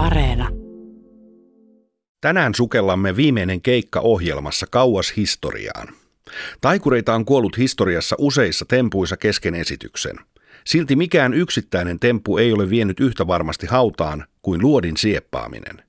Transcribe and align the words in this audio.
Areena. 0.00 0.48
Tänään 2.20 2.54
sukellamme 2.54 3.16
viimeinen 3.16 3.62
keikka 3.62 4.00
ohjelmassa 4.00 4.66
kauas 4.70 5.12
historiaan. 5.16 5.88
Taikureita 6.60 7.14
on 7.14 7.24
kuollut 7.24 7.58
historiassa 7.58 8.16
useissa 8.18 8.64
tempuissa 8.68 9.16
kesken 9.16 9.54
esityksen. 9.54 10.16
Silti 10.66 10.96
mikään 10.96 11.34
yksittäinen 11.34 12.00
temppu 12.00 12.38
ei 12.38 12.52
ole 12.52 12.70
vienyt 12.70 13.00
yhtä 13.00 13.26
varmasti 13.26 13.66
hautaan 13.66 14.24
kuin 14.42 14.62
luodin 14.62 14.96
sieppaaminen. 14.96 15.82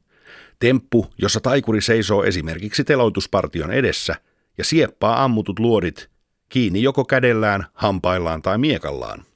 Temppu, 0.59 1.05
jossa 1.18 1.39
taikuri 1.39 1.82
seisoo 1.82 2.23
esimerkiksi 2.23 2.84
teloituspartion 2.84 3.71
edessä 3.71 4.16
ja 4.57 4.64
sieppaa 4.64 5.23
ammutut 5.23 5.59
luodit 5.59 6.09
kiinni 6.50 6.82
joko 6.82 7.05
kädellään, 7.05 7.66
hampaillaan 7.73 8.41
tai 8.41 8.57
miekallaan. 8.57 9.30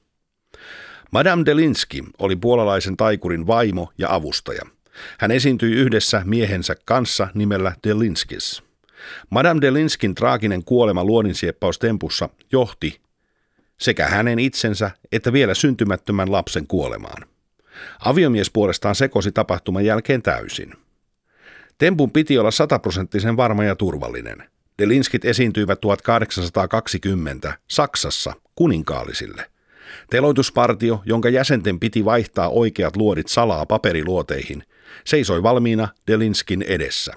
Madame 1.10 1.44
Delinsky 1.46 2.02
oli 2.18 2.36
puolalaisen 2.36 2.96
taikurin 2.96 3.46
vaimo 3.46 3.92
ja 3.98 4.14
avustaja. 4.14 4.62
Hän 5.18 5.30
esiintyi 5.30 5.72
yhdessä 5.72 6.22
miehensä 6.24 6.76
kanssa 6.84 7.28
nimellä 7.34 7.72
Delinskis. 7.84 8.62
Madame 9.30 9.60
Delinskin 9.60 10.14
traaginen 10.14 10.64
kuolema 10.64 11.04
luodinsiepppaustempussa 11.04 12.28
johti 12.52 13.00
sekä 13.78 14.06
hänen 14.08 14.38
itsensä 14.38 14.90
että 15.12 15.32
vielä 15.32 15.54
syntymättömän 15.54 16.32
lapsen 16.32 16.66
kuolemaan. 16.66 17.26
Aviomies 18.00 18.50
puolestaan 18.50 18.94
sekosi 18.94 19.32
tapahtuman 19.32 19.84
jälkeen 19.84 20.22
täysin. 20.22 20.72
Tempun 21.78 22.10
piti 22.10 22.38
olla 22.38 22.50
sataprosenttisen 22.50 23.36
varma 23.36 23.64
ja 23.64 23.76
turvallinen. 23.76 24.50
Delinskit 24.78 25.24
esiintyivät 25.24 25.80
1820 25.80 27.58
Saksassa 27.68 28.32
kuninkaallisille– 28.54 29.50
Teloituspartio, 30.10 31.02
jonka 31.04 31.28
jäsenten 31.28 31.80
piti 31.80 32.04
vaihtaa 32.04 32.48
oikeat 32.48 32.96
luodit 32.96 33.28
salaa 33.28 33.66
paperiluoteihin, 33.66 34.62
seisoi 35.04 35.42
valmiina 35.42 35.88
Delinskin 36.06 36.62
edessä. 36.62 37.12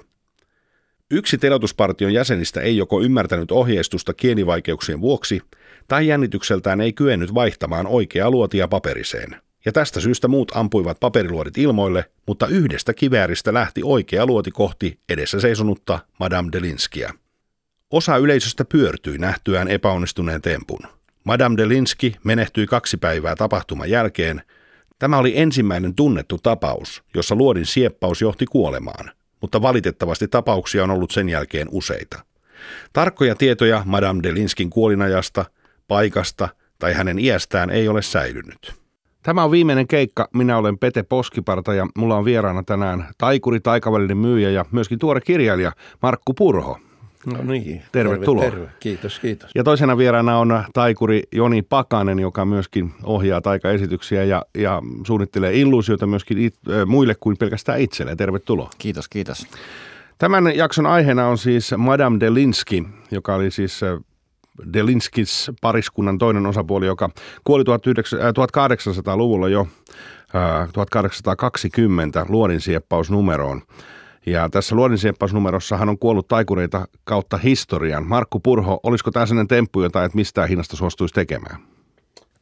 Yksi 1.12 1.38
teloituspartion 1.38 2.14
jäsenistä 2.14 2.62
ei 2.62 2.78
joko 2.78 3.02
ymmärtänyt 3.02 3.52
ohjeistusta 3.52 4.14
kienivaikeuksien 4.14 5.02
vuoksi, 5.02 5.42
tai 5.88 6.08
jännitykseltään 6.08 6.82
ei 6.82 6.94
kyennyt 6.94 7.34
vaihtamaan 7.34 7.88
oikeaa 7.88 8.32
luotia 8.32 8.68
paperiseen. 8.68 9.36
Ja 9.66 9.72
tästä 9.72 10.00
syystä 10.00 10.28
muut 10.28 10.52
ampuivat 10.56 11.00
paperiluodit 11.00 11.58
ilmoille, 11.58 12.06
mutta 12.28 12.48
yhdestä 12.48 12.94
kivääristä 12.94 13.54
lähti 13.54 13.82
oikea 13.84 14.26
luoti 14.26 14.52
kohti 14.52 15.00
edessä 15.10 15.40
seisonutta 15.40 16.00
Madame 16.20 16.50
Delinskia. 16.52 17.14
Osa 17.92 18.18
yleisöstä 18.18 18.66
pyörtyi 18.66 19.18
nähtyään 19.18 19.68
epäonnistuneen 19.68 20.42
tempun. 20.42 20.99
Madame 21.30 21.58
de 21.58 21.68
Linsky 21.68 22.12
menehtyi 22.24 22.68
kaksi 22.68 22.98
päivää 22.98 23.36
tapahtuman 23.36 23.90
jälkeen. 23.90 24.42
Tämä 25.00 25.18
oli 25.18 25.34
ensimmäinen 25.36 25.96
tunnettu 25.96 26.38
tapaus, 26.44 27.04
jossa 27.16 27.36
luodin 27.36 27.66
sieppaus 27.66 28.22
johti 28.22 28.46
kuolemaan, 28.46 29.12
mutta 29.42 29.62
valitettavasti 29.62 30.28
tapauksia 30.28 30.84
on 30.84 30.92
ollut 30.92 31.12
sen 31.12 31.30
jälkeen 31.30 31.68
useita. 31.72 32.20
Tarkkoja 32.94 33.36
tietoja 33.36 33.84
Madame 33.86 34.24
de 34.24 34.34
Linskin 34.34 34.70
kuolinajasta, 34.70 35.46
paikasta 35.88 36.50
tai 36.80 36.94
hänen 36.94 37.20
iästään 37.20 37.70
ei 37.70 37.88
ole 37.88 38.02
säilynyt. 38.02 38.74
Tämä 39.24 39.44
on 39.44 39.52
viimeinen 39.52 39.88
keikka. 39.88 40.30
Minä 40.34 40.58
olen 40.58 40.78
Pete 40.78 41.04
Poskiparta 41.04 41.74
ja 41.74 41.88
mulla 41.98 42.16
on 42.16 42.26
vieraana 42.26 42.64
tänään 42.64 43.08
taikuri, 43.18 43.60
taikavälinen 43.60 44.18
myyjä 44.18 44.50
ja 44.50 44.66
myöskin 44.72 45.00
tuore 45.00 45.22
kirjailija 45.22 45.72
Markku 46.02 46.34
Purho. 46.34 46.80
No 47.26 47.44
niin. 47.44 47.82
Tervetuloa. 47.92 48.44
Terve, 48.44 48.58
terve. 48.58 48.72
Kiitos, 48.80 49.20
kiitos. 49.20 49.52
Ja 49.56 49.64
toisena 49.64 49.98
vieraana 49.98 50.38
on 50.38 50.64
taikuri 50.74 51.24
Joni 51.32 51.62
Pakanen, 51.62 52.20
joka 52.20 52.46
myöskin 52.46 52.94
ohjaa 53.04 53.42
taikaesityksiä 53.42 54.24
ja, 54.24 54.46
ja 54.58 54.82
suunnittelee 55.08 55.60
illuusioita 55.60 56.08
myöskin 56.08 56.38
it, 56.38 56.56
äh, 56.70 56.86
muille 56.86 57.16
kuin 57.20 57.38
pelkästään 57.38 57.80
itselle. 57.82 58.16
Tervetuloa. 58.16 58.70
Kiitos, 58.78 59.08
kiitos. 59.08 59.48
Tämän 60.18 60.56
jakson 60.56 60.86
aiheena 60.86 61.28
on 61.28 61.38
siis 61.38 61.72
Madame 61.78 62.20
Delinsky, 62.20 62.84
joka 63.12 63.36
oli 63.36 63.52
siis 63.52 63.82
Delinskis 64.74 65.52
pariskunnan 65.62 66.18
toinen 66.18 66.46
osapuoli, 66.46 66.86
joka 66.86 67.10
kuoli 67.44 67.64
1800-luvulla 67.64 69.50
jo 69.50 69.68
1820 70.74 72.26
luodinsieppausnumeroon. 72.30 73.62
Ja 74.26 74.50
tässä 74.50 74.76
luodinsieppausnumerossa 74.76 75.78
hän 75.78 75.90
on 75.90 76.00
kuollut 76.00 76.28
taikureita 76.28 76.88
kautta 77.04 77.38
historian. 77.38 78.08
Markku 78.08 78.40
Purho, 78.40 78.80
olisiko 78.84 79.12
tämä 79.12 79.26
sellainen 79.26 79.48
temppu, 79.48 79.82
jota 79.82 80.04
et 80.04 80.14
mistään 80.14 80.50
hinnasta 80.50 80.78
suostuisi 80.78 81.14
tekemään? 81.14 81.62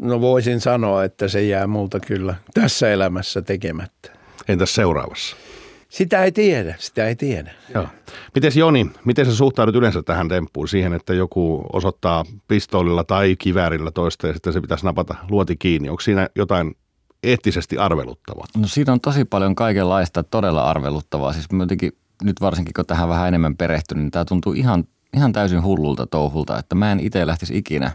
No 0.02 0.22
voisin 0.22 0.60
sanoa, 0.60 1.04
että 1.04 1.28
se 1.28 1.44
jää 1.44 1.68
multa 1.68 2.00
kyllä 2.00 2.36
tässä 2.54 2.92
elämässä 2.92 3.42
tekemättä. 3.42 4.12
Entäs 4.48 4.76
seuraavassa? 4.76 5.36
Sitä 5.90 6.24
ei 6.24 6.32
tiedä, 6.32 6.76
sitä 6.78 7.08
ei 7.08 7.16
tiedä. 7.16 7.52
Joo. 7.74 7.88
Miten 8.36 8.52
Joni, 8.56 8.92
miten 9.06 9.26
sä 9.26 9.36
suhtaudut 9.36 9.76
yleensä 9.76 10.04
tähän 10.04 10.28
temppuun, 10.28 10.68
siihen, 10.68 10.94
että 10.94 11.14
joku 11.14 11.66
osoittaa 11.74 12.26
pistoolilla 12.48 13.04
tai 13.04 13.36
kiväärillä 13.40 13.92
toista 13.92 14.28
ja 14.28 14.34
sitten 14.34 14.54
se 14.54 14.62
pitäisi 14.62 14.86
napata 14.86 15.16
luoti 15.30 15.56
kiinni? 15.56 15.90
Onko 15.90 16.02
siinä 16.02 16.30
jotain 16.36 16.76
eettisesti 17.30 17.78
arveluttavaa? 17.78 18.46
No 18.58 18.68
siitä 18.68 18.92
on 18.94 19.02
tosi 19.02 19.26
paljon 19.26 19.56
kaikenlaista 19.56 20.24
todella 20.24 20.64
arveluttavaa. 20.64 21.34
Siis 21.34 21.46
jotenkin, 21.60 21.92
nyt 22.24 22.42
varsinkin 22.42 22.74
kun 22.74 22.86
tähän 22.86 23.10
vähän 23.10 23.28
enemmän 23.28 23.58
perehtynyt, 23.58 24.04
niin 24.04 24.12
tämä 24.12 24.26
tuntuu 24.26 24.54
ihan, 24.54 24.84
ihan 25.14 25.34
täysin 25.34 25.64
hullulta 25.64 26.08
touhulta, 26.08 26.60
että 26.60 26.76
mä 26.76 26.92
en 26.92 27.00
itse 27.00 27.28
lähtisi 27.28 27.58
ikinä 27.58 27.92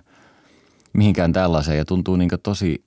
mihinkään 0.92 1.32
tällaiseen 1.32 1.78
ja 1.78 1.84
tuntuu 1.84 2.16
niin 2.16 2.30
tosi, 2.42 2.84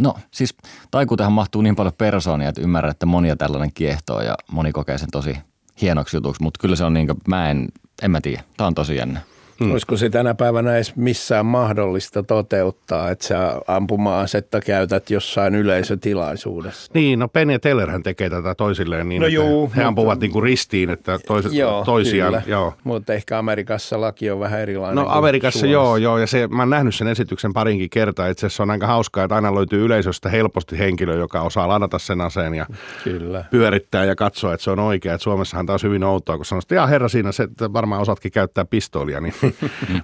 no 0.00 0.14
siis 0.30 0.54
taikuutehan 0.90 1.32
mahtuu 1.32 1.62
niin 1.62 1.76
paljon 1.76 1.94
persoonia, 1.98 2.48
että 2.48 2.60
ymmärrän, 2.60 2.90
että 2.90 3.06
monia 3.06 3.36
tällainen 3.36 3.70
kiehtoo 3.74 4.20
ja 4.20 4.34
moni 4.52 4.72
kokee 4.72 4.98
sen 4.98 5.10
tosi 5.12 5.36
hienoksi 5.80 6.16
jutuksi, 6.16 6.42
mutta 6.42 6.60
kyllä 6.60 6.76
se 6.76 6.84
on 6.84 6.94
niin 6.94 7.06
kuin, 7.06 7.18
mä 7.28 7.50
en, 7.50 7.68
en 8.02 8.10
mä 8.10 8.20
tiedä, 8.20 8.42
tämä 8.56 8.66
on 8.66 8.74
tosi 8.74 8.96
jännä. 8.96 9.20
Hmm. 9.60 9.72
Olisiko 9.72 9.96
se 9.96 10.10
tänä 10.10 10.34
päivänä 10.34 10.74
edes 10.76 10.96
missään 10.96 11.46
mahdollista 11.46 12.22
toteuttaa, 12.22 13.10
että 13.10 13.26
sä 13.26 13.60
ampuma-asetta 13.66 14.60
käytät 14.60 15.10
jossain 15.10 15.54
yleisötilaisuudessa? 15.54 16.90
Niin, 16.94 17.18
no 17.18 17.28
Penn 17.28 17.50
ja 17.50 17.58
Tellerhän 17.58 18.02
tekee 18.02 18.30
tätä 18.30 18.54
toisilleen 18.54 19.08
niin, 19.08 19.22
no 19.22 19.28
juu, 19.28 19.72
he 19.76 19.84
ampuvat 19.84 20.14
mutta, 20.14 20.24
niin 20.24 20.32
kuin 20.32 20.42
ristiin, 20.42 20.90
että 20.90 21.18
toiset, 21.26 21.52
joo, 21.52 21.84
toisiaan. 21.84 22.32
Kyllä. 22.32 22.42
Joo. 22.46 22.74
Mutta 22.84 23.12
ehkä 23.14 23.38
Amerikassa 23.38 24.00
laki 24.00 24.30
on 24.30 24.40
vähän 24.40 24.60
erilainen 24.60 25.04
No 25.04 25.10
Amerikassa 25.10 25.58
Suomessa. 25.58 25.72
joo, 25.72 25.96
joo, 25.96 26.18
ja 26.18 26.26
se, 26.26 26.46
mä 26.46 26.62
oon 26.62 26.70
nähnyt 26.70 26.94
sen 26.94 27.08
esityksen 27.08 27.52
parinkin 27.52 27.90
kertaa. 27.90 28.28
Itse 28.28 28.46
asiassa 28.46 28.62
on 28.62 28.70
aika 28.70 28.86
hauskaa, 28.86 29.24
että 29.24 29.34
aina 29.34 29.54
löytyy 29.54 29.84
yleisöstä 29.84 30.28
helposti 30.28 30.78
henkilö, 30.78 31.14
joka 31.16 31.40
osaa 31.40 31.68
ladata 31.68 31.98
sen 31.98 32.20
aseen 32.20 32.54
ja 32.54 32.66
kyllä. 33.04 33.44
pyörittää 33.50 34.04
ja 34.04 34.16
katsoa, 34.16 34.54
että 34.54 34.64
se 34.64 34.70
on 34.70 34.78
oikea. 34.78 35.14
Et 35.14 35.20
Suomessahan 35.20 35.66
taas 35.66 35.82
hyvin 35.82 36.04
outoa, 36.04 36.36
kun 36.36 36.44
sanoo, 36.44 36.62
että 36.70 36.86
herra 36.86 37.08
siinä, 37.08 37.32
se, 37.32 37.42
että 37.42 37.72
varmaan 37.72 38.02
osaatkin 38.02 38.32
käyttää 38.32 38.64
pistoolia, 38.64 39.20
niin 39.20 39.34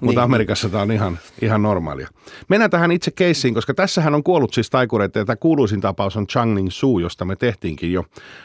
mutta 0.01 0.07
niin. 0.07 0.19
Amerikassa 0.19 0.69
tämä 0.69 0.83
on 0.83 0.93
ihan, 0.93 1.19
ihan 1.43 1.63
normaalia. 1.63 2.09
Mennään 2.49 2.71
tähän 2.71 2.93
itse 2.93 3.11
keissiin, 3.11 3.55
koska 3.55 3.75
tässähän 3.75 4.15
on 4.15 4.23
kuollut 4.23 4.55
siis 4.55 4.71
taikureita 4.71 5.19
ja 5.19 5.25
tämä 5.25 5.37
kuuluisin 5.37 5.81
tapaus 5.81 6.17
on 6.17 6.27
Changning 6.27 6.71
Su, 6.71 6.99
josta 6.99 7.25
me 7.25 7.37
tehtiinkin 7.37 7.93
jo 7.93 8.05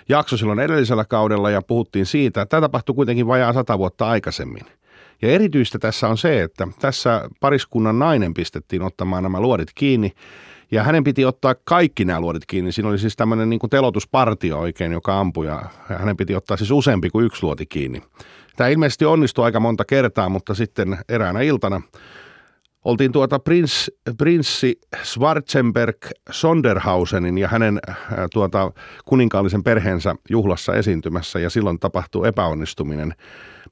jakso 0.09 0.37
silloin 0.37 0.59
edellisellä 0.59 1.05
kaudella 1.05 1.49
ja 1.49 1.61
puhuttiin 1.61 2.05
siitä, 2.05 2.41
että 2.41 2.49
tämä 2.49 2.61
tapahtui 2.61 2.95
kuitenkin 2.95 3.27
vajaa 3.27 3.53
sata 3.53 3.77
vuotta 3.77 4.09
aikaisemmin. 4.09 4.65
Ja 5.21 5.29
erityistä 5.29 5.79
tässä 5.79 6.07
on 6.07 6.17
se, 6.17 6.43
että 6.43 6.67
tässä 6.79 7.29
pariskunnan 7.39 7.99
nainen 7.99 8.33
pistettiin 8.33 8.81
ottamaan 8.81 9.23
nämä 9.23 9.39
luodit 9.39 9.71
kiinni 9.75 10.13
ja 10.71 10.83
hänen 10.83 11.03
piti 11.03 11.25
ottaa 11.25 11.55
kaikki 11.63 12.05
nämä 12.05 12.21
luodit 12.21 12.45
kiinni. 12.45 12.71
Siinä 12.71 12.89
oli 12.89 12.99
siis 12.99 13.15
tämmöinen 13.15 13.49
niin 13.49 13.59
telotuspartio 13.69 14.59
oikein, 14.59 14.91
joka 14.91 15.19
ampui 15.19 15.45
ja 15.45 15.61
hänen 15.99 16.17
piti 16.17 16.35
ottaa 16.35 16.57
siis 16.57 16.71
useampi 16.71 17.09
kuin 17.09 17.25
yksi 17.25 17.43
luoti 17.43 17.65
kiinni. 17.65 18.01
Tämä 18.55 18.67
ilmeisesti 18.67 19.05
onnistui 19.05 19.45
aika 19.45 19.59
monta 19.59 19.85
kertaa, 19.85 20.29
mutta 20.29 20.53
sitten 20.53 20.97
eräänä 21.09 21.41
iltana 21.41 21.81
oltiin 22.85 23.11
tuota 23.11 23.39
prins, 23.39 23.91
prinssi 24.17 24.79
Schwarzenberg 25.03 25.97
Sonderhausenin 26.31 27.37
ja 27.37 27.47
hänen 27.47 27.79
äh, 27.89 27.97
tuota, 28.33 28.71
kuninkaallisen 29.05 29.63
perheensä 29.63 30.15
juhlassa 30.29 30.73
esiintymässä 30.73 31.39
ja 31.39 31.49
silloin 31.49 31.79
tapahtui 31.79 32.27
epäonnistuminen. 32.27 33.13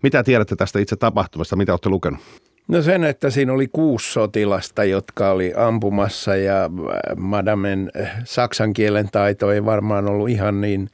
Mitä 0.03 0.24
tiedätte 0.24 0.56
tästä 0.56 0.80
itse 0.80 0.95
tapahtumasta? 0.95 1.56
Mitä 1.56 1.74
olette 1.74 1.89
lukenut? 1.89 2.19
No 2.67 2.81
sen, 2.81 3.03
että 3.03 3.29
siinä 3.29 3.53
oli 3.53 3.67
kuusi 3.67 4.13
sotilasta, 4.13 4.83
jotka 4.83 5.31
oli 5.31 5.53
ampumassa 5.56 6.35
ja 6.35 6.63
äh, 6.63 6.69
madamen 7.17 7.91
äh, 8.01 8.12
saksan 8.23 8.73
kielen 8.73 9.09
taito 9.12 9.51
ei 9.51 9.65
varmaan 9.65 10.07
ollut 10.07 10.29
ihan 10.29 10.62
niin 10.62 10.89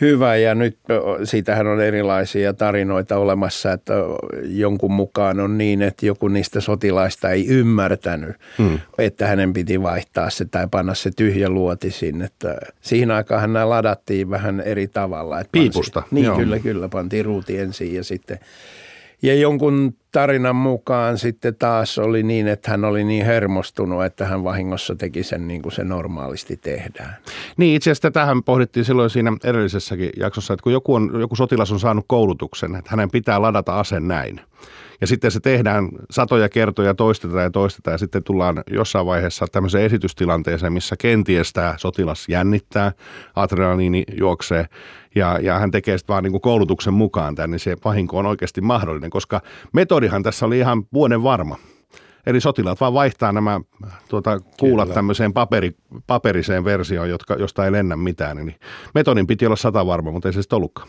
hyvä 0.00 0.36
ja 0.36 0.54
nyt 0.54 0.78
siitähän 1.24 1.66
on 1.66 1.80
erilaisia 1.80 2.54
tarinoita 2.54 3.16
olemassa, 3.16 3.72
että 3.72 3.94
jonkun 4.42 4.92
mukaan 4.92 5.40
on 5.40 5.58
niin, 5.58 5.82
että 5.82 6.06
joku 6.06 6.28
niistä 6.28 6.60
sotilaista 6.60 7.30
ei 7.30 7.46
ymmärtänyt, 7.46 8.36
hmm. 8.58 8.78
että 8.98 9.26
hänen 9.26 9.52
piti 9.52 9.82
vaihtaa 9.82 10.30
se 10.30 10.44
tai 10.44 10.68
panna 10.70 10.94
se 10.94 11.10
tyhjä 11.16 11.48
luoti 11.48 11.90
sinne. 11.90 12.24
Että 12.24 12.58
siihen 12.80 13.10
aikaan 13.10 13.52
nämä 13.52 13.68
ladattiin 13.68 14.30
vähän 14.30 14.60
eri 14.60 14.88
tavalla. 14.88 15.40
Että 15.40 15.52
Piipusta. 15.52 16.00
Pansi, 16.00 16.14
niin, 16.14 16.24
Joo. 16.24 16.36
kyllä, 16.36 16.58
kyllä. 16.58 16.88
Pantiin 16.88 17.24
ruuti 17.24 17.58
ensin 17.58 17.94
ja 17.94 18.04
sitten 18.04 18.38
ja 19.22 19.34
jonkun 19.34 19.94
tarinan 20.16 20.56
mukaan 20.56 21.18
sitten 21.18 21.54
taas 21.54 21.98
oli 21.98 22.22
niin, 22.22 22.48
että 22.48 22.70
hän 22.70 22.84
oli 22.84 23.04
niin 23.04 23.26
hermostunut, 23.26 24.04
että 24.04 24.24
hän 24.24 24.44
vahingossa 24.44 24.96
teki 24.96 25.22
sen 25.22 25.48
niin 25.48 25.62
kuin 25.62 25.72
se 25.72 25.84
normaalisti 25.84 26.56
tehdään. 26.56 27.16
Niin, 27.56 27.76
itse 27.76 27.90
asiassa 27.90 28.10
tähän 28.10 28.42
pohdittiin 28.42 28.84
silloin 28.84 29.10
siinä 29.10 29.32
edellisessäkin 29.44 30.10
jaksossa, 30.16 30.54
että 30.54 30.62
kun 30.62 30.72
joku, 30.72 30.94
on, 30.94 31.10
joku 31.20 31.36
sotilas 31.36 31.72
on 31.72 31.80
saanut 31.80 32.04
koulutuksen, 32.08 32.74
että 32.74 32.90
hänen 32.90 33.10
pitää 33.10 33.42
ladata 33.42 33.78
ase 33.78 34.00
näin. 34.00 34.40
Ja 35.00 35.06
sitten 35.06 35.30
se 35.30 35.40
tehdään 35.40 35.88
satoja 36.10 36.48
kertoja, 36.48 36.94
toistetaan 36.94 37.42
ja 37.42 37.50
toistetaan 37.50 37.94
ja 37.94 37.98
sitten 37.98 38.24
tullaan 38.24 38.62
jossain 38.70 39.06
vaiheessa 39.06 39.46
tämmöiseen 39.52 39.84
esitystilanteeseen, 39.84 40.72
missä 40.72 40.96
kenties 40.98 41.52
tämä 41.52 41.74
sotilas 41.76 42.28
jännittää, 42.28 42.92
adrenaliini 43.36 44.04
juoksee 44.18 44.66
ja, 45.14 45.38
ja 45.42 45.58
hän 45.58 45.70
tekee 45.70 45.98
sitten 45.98 46.12
vaan 46.12 46.24
niin 46.24 46.32
kuin 46.32 46.40
koulutuksen 46.40 46.94
mukaan 46.94 47.34
tämän, 47.34 47.50
niin 47.50 47.60
se 47.60 47.76
vahinko 47.84 48.18
on 48.18 48.26
oikeasti 48.26 48.60
mahdollinen, 48.60 49.10
koska 49.10 49.40
metodihan 49.72 50.22
tässä 50.22 50.46
oli 50.46 50.58
ihan 50.58 50.82
vuoden 50.92 51.22
varma. 51.22 51.56
Eli 52.26 52.40
sotilaat 52.40 52.80
vaan 52.80 52.94
vaihtaa 52.94 53.32
nämä 53.32 53.60
tuota, 54.08 54.40
kuulat 54.60 54.84
Kyllä. 54.84 54.94
tämmöiseen 54.94 55.32
paperi, 55.32 55.72
paperiseen 56.06 56.64
versioon, 56.64 57.10
jotka, 57.10 57.34
josta 57.34 57.64
ei 57.64 57.72
lennä 57.72 57.96
mitään. 57.96 58.36
Niin 58.36 58.54
metodin 58.94 59.26
piti 59.26 59.46
olla 59.46 59.56
sata 59.56 59.86
varma, 59.86 60.10
mutta 60.10 60.28
ei 60.28 60.32
se 60.32 60.42
sitten 60.42 60.56
ollutkaan. 60.56 60.88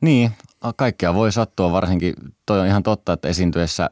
Niin, 0.00 0.30
kaikkea 0.76 1.14
voi 1.14 1.32
sattua, 1.32 1.72
varsinkin 1.72 2.14
toi 2.46 2.60
on 2.60 2.66
ihan 2.66 2.82
totta, 2.82 3.12
että 3.12 3.28
esiintyessä 3.28 3.90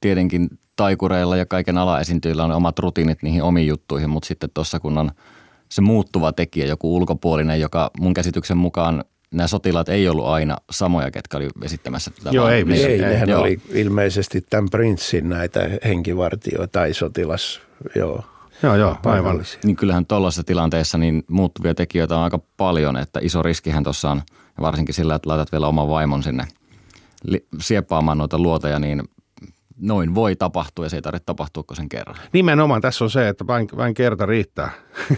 tietenkin 0.00 0.48
taikureilla 0.76 1.36
ja 1.36 1.46
kaiken 1.46 1.78
alaesiintyjillä 1.78 2.44
on 2.44 2.52
omat 2.52 2.78
rutiinit 2.78 3.22
niihin 3.22 3.42
omiin 3.42 3.66
juttuihin, 3.66 4.10
mutta 4.10 4.26
sitten 4.26 4.50
tuossa 4.54 4.80
kun 4.80 4.98
on 4.98 5.10
se 5.68 5.82
muuttuva 5.82 6.32
tekijä, 6.32 6.66
joku 6.66 6.96
ulkopuolinen, 6.96 7.60
joka 7.60 7.90
mun 8.00 8.14
käsityksen 8.14 8.56
mukaan 8.56 9.04
nämä 9.34 9.46
sotilaat 9.46 9.88
ei 9.88 10.08
ollut 10.08 10.26
aina 10.26 10.56
samoja, 10.70 11.10
ketkä 11.10 11.36
oli 11.36 11.48
esittämässä 11.62 12.10
tätä. 12.10 12.30
Joo, 12.30 12.48
ei, 12.48 12.64
ei, 12.70 12.84
ei 12.84 12.98
nehän 12.98 13.28
joo. 13.28 13.40
oli 13.40 13.60
ilmeisesti 13.72 14.40
tämän 14.50 14.70
prinssin 14.70 15.28
näitä 15.28 15.60
henkivartioita 15.84 16.68
tai 16.68 16.94
sotilas, 16.94 17.60
joo. 17.94 18.24
Joo, 18.62 18.76
joo, 18.76 18.96
aivan. 19.04 19.42
Niin 19.64 19.76
kyllähän 19.76 20.06
tuollaisessa 20.06 20.44
tilanteessa 20.44 20.98
niin 20.98 21.24
muuttuvia 21.28 21.74
tekijöitä 21.74 22.16
on 22.16 22.22
aika 22.22 22.40
paljon, 22.56 22.96
että 22.96 23.20
iso 23.22 23.42
riskihän 23.42 23.84
tuossa 23.84 24.10
on, 24.10 24.22
varsinkin 24.60 24.94
sillä, 24.94 25.14
että 25.14 25.28
laitat 25.28 25.52
vielä 25.52 25.66
oman 25.66 25.88
vaimon 25.88 26.22
sinne 26.22 26.44
sieppaamaan 27.60 28.18
noita 28.18 28.38
luoteja, 28.38 28.78
niin 28.78 29.02
noin 29.80 30.14
voi 30.14 30.36
tapahtua 30.36 30.84
ja 30.84 30.88
se 30.88 30.96
ei 30.96 31.02
tarvitse 31.02 31.24
tapahtua 31.26 31.62
kuin 31.62 31.76
sen 31.76 31.88
kerran. 31.88 32.16
Nimenomaan 32.32 32.80
tässä 32.80 33.04
on 33.04 33.10
se, 33.10 33.28
että 33.28 33.46
vain, 33.46 33.68
vain 33.76 33.94
kerta 33.94 34.26
riittää 34.26 34.70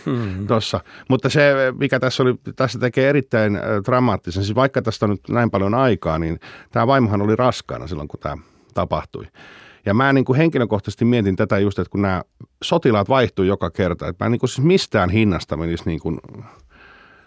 mm-hmm. 0.07 0.47
tuossa. 0.49 0.81
Mutta 1.09 1.29
se, 1.29 1.55
mikä 1.79 2.01
tässä, 2.01 2.23
oli, 2.23 2.35
tässä 2.57 2.79
tekee 2.79 3.09
erittäin 3.09 3.59
dramaattisen, 3.87 4.45
siis 4.45 4.55
vaikka 4.55 4.83
tästä 4.83 5.07
on 5.07 5.11
nyt 5.11 5.29
näin 5.29 5.51
paljon 5.51 5.75
aikaa, 5.75 6.19
niin 6.19 6.41
tämä 6.71 6.87
vaimohan 6.87 7.23
oli 7.23 7.37
raskaana 7.37 7.87
silloin, 7.87 8.09
kun 8.09 8.21
tämä 8.21 8.37
tapahtui. 8.75 9.27
Ja 9.87 9.95
mä 9.95 10.13
niin 10.13 10.25
kuin 10.25 10.37
henkilökohtaisesti 10.37 11.05
mietin 11.05 11.37
tätä 11.37 11.59
just, 11.59 11.79
että 11.79 11.91
kun 11.91 12.03
nämä 12.03 12.23
sotilaat 12.63 13.09
vaihtuu 13.09 13.45
joka 13.45 13.71
kerta, 13.71 14.09
että 14.09 14.25
mä 14.25 14.29
niin 14.29 14.41
kuin 14.41 14.51
siis 14.51 14.67
mistään 14.67 15.11
hinnasta 15.11 15.57
menisi 15.57 15.85
niin 15.87 16.01
kuin 16.01 16.21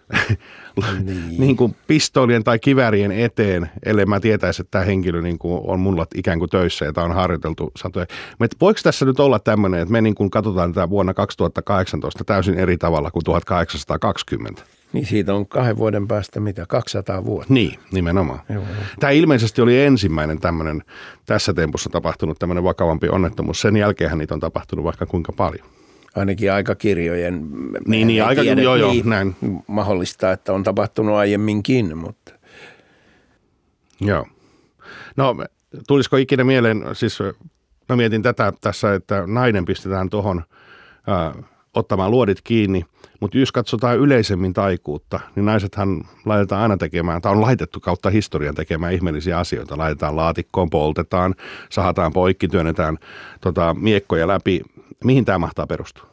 niin. 1.03 1.35
niin 1.37 1.57
kuin 1.57 1.75
pistoolien 1.87 2.43
tai 2.43 2.59
kivärien 2.59 3.11
eteen, 3.11 3.69
ellei 3.85 4.05
mä 4.05 4.19
tietäisi, 4.19 4.61
että 4.61 4.71
tämä 4.71 4.85
henkilö 4.85 5.21
niin 5.21 5.39
kuin 5.39 5.61
on 5.63 5.79
mulla 5.79 6.05
ikään 6.15 6.39
kuin 6.39 6.49
töissä 6.49 6.85
ja 6.85 6.93
tämä 6.93 7.05
on 7.05 7.15
harjoiteltu 7.15 7.71
satoja. 7.77 8.05
Mutta 8.39 8.57
voiko 8.61 8.79
tässä 8.83 9.05
nyt 9.05 9.19
olla 9.19 9.39
tämmöinen, 9.39 9.79
että 9.79 9.91
me 9.91 10.01
niin 10.01 10.15
kuin 10.15 10.29
katsotaan 10.29 10.73
tätä 10.73 10.89
vuonna 10.89 11.13
2018 11.13 12.23
täysin 12.23 12.59
eri 12.59 12.77
tavalla 12.77 13.11
kuin 13.11 13.23
1820? 13.23 14.78
Niin 14.93 15.05
siitä 15.05 15.35
on 15.35 15.47
kahden 15.47 15.77
vuoden 15.77 16.07
päästä 16.07 16.39
mitä, 16.39 16.65
200 16.65 17.25
vuotta. 17.25 17.53
Niin, 17.53 17.79
nimenomaan. 17.91 18.39
Joo, 18.49 18.63
joo. 18.63 18.83
Tämä 18.99 19.11
ilmeisesti 19.11 19.61
oli 19.61 19.81
ensimmäinen 19.81 20.39
tämmöinen 20.39 20.83
tässä 21.25 21.53
tempussa 21.53 21.89
tapahtunut 21.89 22.39
tämmöinen 22.39 22.63
vakavampi 22.63 23.09
onnettomuus. 23.09 23.61
Sen 23.61 23.77
jälkeen 23.77 24.17
niitä 24.17 24.33
on 24.33 24.39
tapahtunut 24.39 24.85
vaikka 24.85 25.05
kuinka 25.05 25.31
paljon 25.31 25.65
ainakin 26.15 26.53
aikakirjojen 26.53 27.49
niin, 27.87 28.07
niin 28.07 28.23
aika, 28.23 28.41
tiedä, 28.41 28.61
joo, 28.61 28.75
joo, 28.75 28.91
niin, 28.91 29.09
näin. 29.09 29.35
mahdollista, 29.67 30.31
että 30.31 30.53
on 30.53 30.63
tapahtunut 30.63 31.15
aiemminkin. 31.15 31.97
Mutta. 31.97 32.33
Joo. 34.01 34.27
No 35.15 35.35
tulisiko 35.87 36.17
ikinä 36.17 36.43
mieleen, 36.43 36.83
siis 36.93 37.19
mä 37.89 37.95
mietin 37.95 38.21
tätä 38.21 38.53
tässä, 38.61 38.93
että 38.93 39.23
nainen 39.27 39.65
pistetään 39.65 40.09
tuohon 40.09 40.43
ottamaan 41.73 42.11
luodit 42.11 42.41
kiinni, 42.43 42.85
mutta 43.19 43.37
jos 43.37 43.51
katsotaan 43.51 43.97
yleisemmin 43.97 44.53
taikuutta, 44.53 45.19
niin 45.35 45.45
naisethan 45.45 46.03
laitetaan 46.25 46.61
aina 46.61 46.77
tekemään, 46.77 47.21
tai 47.21 47.31
on 47.31 47.41
laitettu 47.41 47.79
kautta 47.79 48.09
historian 48.09 48.55
tekemään 48.55 48.93
ihmeellisiä 48.93 49.39
asioita. 49.39 49.77
Laitetaan 49.77 50.15
laatikkoon, 50.15 50.69
poltetaan, 50.69 51.35
sahataan 51.69 52.13
poikki, 52.13 52.47
työnnetään 52.47 52.97
tota, 53.41 53.75
miekkoja 53.79 54.27
läpi 54.27 54.61
Mihin 55.03 55.25
tämä 55.25 55.37
mahtaa 55.37 55.67
perustua? 55.67 56.09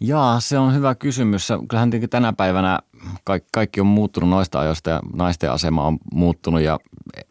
Jaa, 0.00 0.40
se 0.40 0.58
on 0.58 0.74
hyvä 0.74 0.94
kysymys. 0.94 1.48
Kyllähän 1.68 1.90
tänä 2.10 2.32
päivänä 2.32 2.78
kaikki, 3.24 3.48
kaikki 3.52 3.80
on 3.80 3.86
muuttunut 3.86 4.30
noista 4.30 4.60
ajoista 4.60 4.90
ja 4.90 5.00
naisten 5.14 5.52
asema 5.52 5.86
on 5.86 5.98
muuttunut 6.12 6.60
ja 6.60 6.78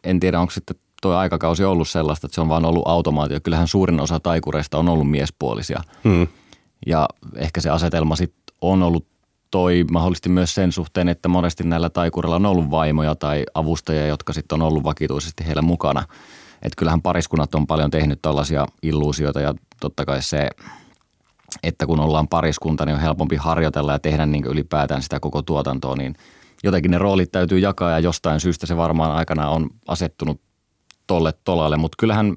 en 0.04 0.20
tiedä, 0.20 0.40
onko 0.40 0.50
sitten 0.50 0.76
tuo 1.02 1.14
aikakausi 1.14 1.64
ollut 1.64 1.88
sellaista, 1.88 2.26
että 2.26 2.34
se 2.34 2.40
on 2.40 2.48
vaan 2.48 2.64
ollut 2.64 2.88
automaatio. 2.88 3.40
Kyllähän 3.40 3.68
suurin 3.68 4.00
osa 4.00 4.20
taikureista 4.20 4.78
on 4.78 4.88
ollut 4.88 5.10
miespuolisia. 5.10 5.82
Hmm. 6.04 6.26
Ja 6.86 7.08
ehkä 7.36 7.60
se 7.60 7.70
asetelma 7.70 8.16
sitten 8.16 8.54
on 8.60 8.82
ollut 8.82 9.06
toi 9.50 9.84
mahdollisesti 9.90 10.28
myös 10.28 10.54
sen 10.54 10.72
suhteen, 10.72 11.08
että 11.08 11.28
monesti 11.28 11.64
näillä 11.64 11.90
taikureilla 11.90 12.36
on 12.36 12.46
ollut 12.46 12.70
vaimoja 12.70 13.14
tai 13.14 13.44
avustajia, 13.54 14.06
jotka 14.06 14.32
sitten 14.32 14.62
on 14.62 14.68
ollut 14.68 14.84
vakituisesti 14.84 15.46
heillä 15.46 15.62
mukana– 15.62 16.04
että 16.62 16.76
kyllähän 16.76 17.02
pariskunnat 17.02 17.54
on 17.54 17.66
paljon 17.66 17.90
tehnyt 17.90 18.22
tällaisia 18.22 18.66
illuusioita 18.82 19.40
ja 19.40 19.54
totta 19.80 20.04
kai 20.04 20.22
se, 20.22 20.48
että 21.62 21.86
kun 21.86 22.00
ollaan 22.00 22.28
pariskunta, 22.28 22.86
niin 22.86 22.94
on 22.94 23.00
helpompi 23.02 23.36
harjoitella 23.36 23.92
ja 23.92 23.98
tehdä 23.98 24.26
niin 24.26 24.44
ylipäätään 24.44 25.02
sitä 25.02 25.20
koko 25.20 25.42
tuotantoa, 25.42 25.96
niin 25.96 26.14
jotenkin 26.64 26.90
ne 26.90 26.98
roolit 26.98 27.32
täytyy 27.32 27.58
jakaa 27.58 27.90
ja 27.90 27.98
jostain 27.98 28.40
syystä 28.40 28.66
se 28.66 28.76
varmaan 28.76 29.12
aikana 29.12 29.48
on 29.48 29.70
asettunut 29.88 30.40
tolle 31.08 31.32
tolalle, 31.44 31.76
mutta 31.76 31.96
kyllähän 31.98 32.36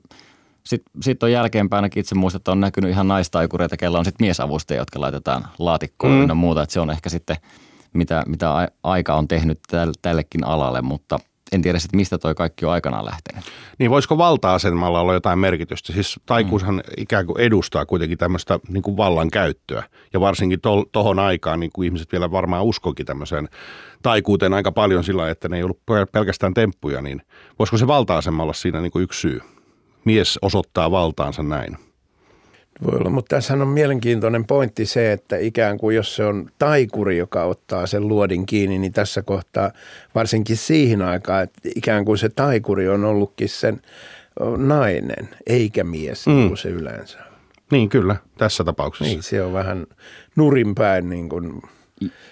sitten 0.65 1.03
sit 1.03 1.23
on 1.23 1.31
jälkeenpäin 1.31 1.89
itse 1.95 2.15
muistan, 2.15 2.39
että 2.39 2.51
on 2.51 2.59
näkynyt 2.59 2.91
ihan 2.91 3.07
naistaikureita, 3.07 3.77
kellä 3.77 4.00
on 4.00 4.06
sitten 4.06 4.25
miesavustajia, 4.25 4.81
jotka 4.81 5.01
laitetaan 5.01 5.47
laatikkoon 5.59 6.13
mm. 6.13 6.27
ja 6.27 6.35
muuta, 6.35 6.63
että 6.63 6.73
se 6.73 6.79
on 6.79 6.91
ehkä 6.91 7.09
sitten 7.09 7.38
mitä, 7.94 8.23
mitä 8.27 8.69
aika 8.83 9.15
on 9.15 9.27
tehnyt 9.27 9.59
tällekin 10.01 10.44
alalle, 10.44 10.81
mutta– 10.81 11.19
en 11.51 11.62
tiedä 11.62 11.80
sitten, 11.80 11.98
mistä 11.98 12.18
toi 12.18 12.36
kaikki 12.36 12.65
on 12.65 12.71
aikanaan 12.71 13.06
lähtenyt. 13.06 13.45
Niin 13.80 13.92
voisiko 13.92 14.18
valta-asemalla 14.18 15.01
olla 15.01 15.13
jotain 15.13 15.39
merkitystä? 15.39 15.94
Siis 15.94 16.19
taikuushan 16.25 16.75
mm. 16.75 16.81
ikään 16.98 17.25
kuin 17.25 17.39
edustaa 17.39 17.86
kuitenkin 17.86 18.18
tämmöistä 18.18 18.59
niin 18.68 18.83
kuin 18.83 18.98
vallan 18.98 19.30
käyttöä. 19.30 19.83
Ja 20.13 20.19
varsinkin 20.19 20.62
to, 20.62 20.86
aikaan 21.25 21.59
niin 21.59 21.71
kuin 21.74 21.86
ihmiset 21.86 22.12
vielä 22.12 22.31
varmaan 22.31 22.63
uskokin 22.63 23.05
tämmöiseen 23.05 23.50
taikuuteen 24.03 24.53
aika 24.53 24.72
paljon 24.72 25.03
sillä, 25.03 25.29
että 25.29 25.50
ne 25.50 25.58
ei 25.58 25.63
ollut 25.63 25.81
pelkästään 26.12 26.53
temppuja. 26.53 27.01
Niin 27.01 27.22
voisiko 27.60 27.77
se 27.77 27.88
valta-asema 27.88 28.43
olla 28.43 28.53
siinä 28.53 28.81
niin 28.81 28.91
kuin 28.91 29.03
yksi 29.03 29.20
syy? 29.20 29.41
Mies 30.05 30.39
osoittaa 30.41 30.91
valtaansa 30.91 31.43
näin. 31.43 31.90
Voi 32.85 33.00
olla, 33.00 33.09
mutta 33.09 33.35
tässä 33.35 33.53
on 33.53 33.67
mielenkiintoinen 33.67 34.45
pointti 34.45 34.85
se, 34.85 35.11
että 35.11 35.38
ikään 35.38 35.77
kuin 35.77 35.95
jos 35.95 36.15
se 36.15 36.25
on 36.25 36.50
taikuri, 36.59 37.17
joka 37.17 37.43
ottaa 37.43 37.88
sen 37.88 38.07
luodin 38.07 38.45
kiinni, 38.45 38.79
niin 38.79 38.93
tässä 38.93 39.21
kohtaa 39.21 39.71
varsinkin 40.15 40.57
siihen 40.57 41.01
aikaan, 41.01 41.43
että 41.43 41.59
ikään 41.75 42.05
kuin 42.05 42.17
se 42.17 42.29
taikuri 42.29 42.89
on 42.89 43.05
ollutkin 43.05 43.50
sen 43.50 43.81
nainen, 44.57 45.29
eikä 45.47 45.83
mies, 45.83 46.27
mm. 46.27 46.33
niin 46.33 46.47
kuin 46.47 46.57
se 46.57 46.69
yleensä 46.69 47.19
Niin 47.71 47.89
kyllä, 47.89 48.15
tässä 48.38 48.63
tapauksessa. 48.63 49.13
Niin, 49.13 49.23
se 49.23 49.43
on 49.43 49.53
vähän 49.53 49.85
nurinpäin 50.35 51.09
niin 51.09 51.29
kuin 51.29 51.61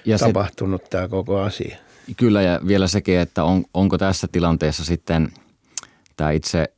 ja 0.05 0.17
tapahtunut 0.17 0.83
se, 0.83 0.89
tämä 0.89 1.07
koko 1.07 1.39
asia. 1.39 1.77
Kyllä 2.17 2.41
ja 2.41 2.59
vielä 2.67 2.87
sekin, 2.87 3.19
että 3.19 3.43
on, 3.43 3.65
onko 3.73 3.97
tässä 3.97 4.27
tilanteessa 4.31 4.85
sitten 4.85 5.29
tämä 6.17 6.31
itse 6.31 6.73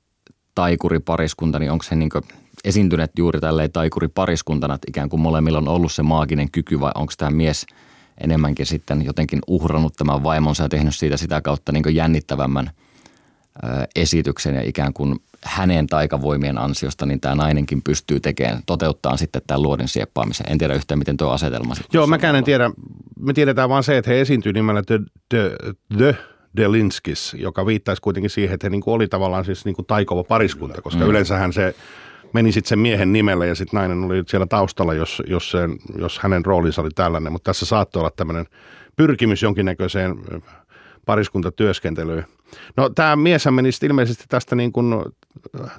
taikuripariskunta, 0.56 1.60
niin 1.60 1.72
onko 1.72 1.84
se 1.84 1.96
niin 1.96 2.10
kuin– 2.10 2.24
esiintyneet 2.66 3.12
juuri 3.18 3.40
tälleen 3.40 3.72
taikuripariskuntana, 3.72 4.74
että 4.74 4.88
ikään 4.90 5.10
kuin 5.10 5.22
molemmilla 5.22 5.58
on 5.58 5.68
ollut 5.68 5.92
se 5.92 6.04
maaginen 6.04 6.52
kyky 6.52 6.80
vai 6.80 6.92
onko 6.96 7.14
tämä 7.18 7.32
mies 7.32 7.66
enemmänkin 8.24 8.66
sitten 8.66 9.06
jotenkin 9.06 9.40
uhrannut 9.48 9.94
tämän 9.98 10.24
vaimonsa 10.24 10.64
ja 10.64 10.70
tehnyt 10.70 10.96
siitä 10.96 11.18
sitä 11.18 11.42
kautta 11.42 11.72
niin 11.72 11.96
jännittävämmän 11.96 12.72
esityksen 13.96 14.56
ja 14.56 14.62
ikään 14.62 14.94
kuin 14.94 15.16
hänen 15.44 15.88
taikavoimien 15.88 16.58
ansiosta, 16.58 17.06
niin 17.06 17.20
tämä 17.20 17.36
nainenkin 17.36 17.82
pystyy 17.82 18.20
tekemään, 18.20 18.64
toteuttaa 18.66 19.18
sitten 19.18 19.42
tämän 19.48 19.62
luodin 19.62 19.88
sieppaamisen. 19.88 20.46
En 20.50 20.58
tiedä 20.58 20.74
yhtään, 20.74 21.00
miten 21.00 21.18
tuo 21.18 21.30
asetelma 21.30 21.76
sitten 21.76 21.98
Joo, 21.98 22.08
mäkään 22.08 22.36
en 22.36 22.44
tiedä. 22.44 22.72
Me 23.20 23.34
tiedetään 23.34 23.70
vaan 23.70 23.84
se, 23.84 23.98
että 23.98 24.12
he 24.12 24.22
esiintyy 24.22 24.54
nimellä 24.54 24.84
The, 24.84 25.00
the, 25.30 25.56
the 25.98 26.18
Delinskis, 26.58 27.36
joka 27.40 27.66
viittaisi 27.66 28.02
kuitenkin 28.02 28.30
siihen, 28.30 28.54
että 28.54 28.66
he 28.66 28.70
niin 28.70 28.82
kuin 28.82 28.94
oli 28.94 29.08
tavallaan 29.08 29.46
siis 29.46 29.66
niin 29.66 29.76
kuin 29.76 29.86
taikova 29.86 30.24
pariskunta, 30.24 30.82
koska 30.82 31.04
mm. 31.04 31.10
yleensähän 31.10 31.54
se 31.54 31.76
meni 32.34 32.52
sitten 32.52 32.70
sen 32.70 32.80
miehen 32.80 33.14
nimellä 33.14 33.46
ja 33.46 33.56
sitten 33.56 33.78
nainen 33.78 34.04
oli 34.04 34.24
siellä 34.28 34.48
taustalla, 34.48 34.94
jos, 34.94 35.24
jos, 35.28 35.52
sen, 35.52 35.78
jos 35.98 36.20
hänen 36.20 36.46
roolinsa 36.46 36.82
oli 36.82 36.90
tällainen. 36.96 37.32
Mutta 37.32 37.50
tässä 37.50 37.66
saattoi 37.66 38.00
olla 38.00 38.12
tämmöinen 38.16 38.46
pyrkimys 38.96 39.44
jonkinnäköiseen 39.44 40.16
pariskuntatyöskentelyyn. 41.06 42.26
No 42.78 42.90
tämä 42.90 43.16
mies 43.16 43.48
meni 43.52 43.70
ilmeisesti 43.86 44.24
tästä 44.30 44.56
niin 44.56 44.72
kuin, 44.72 44.96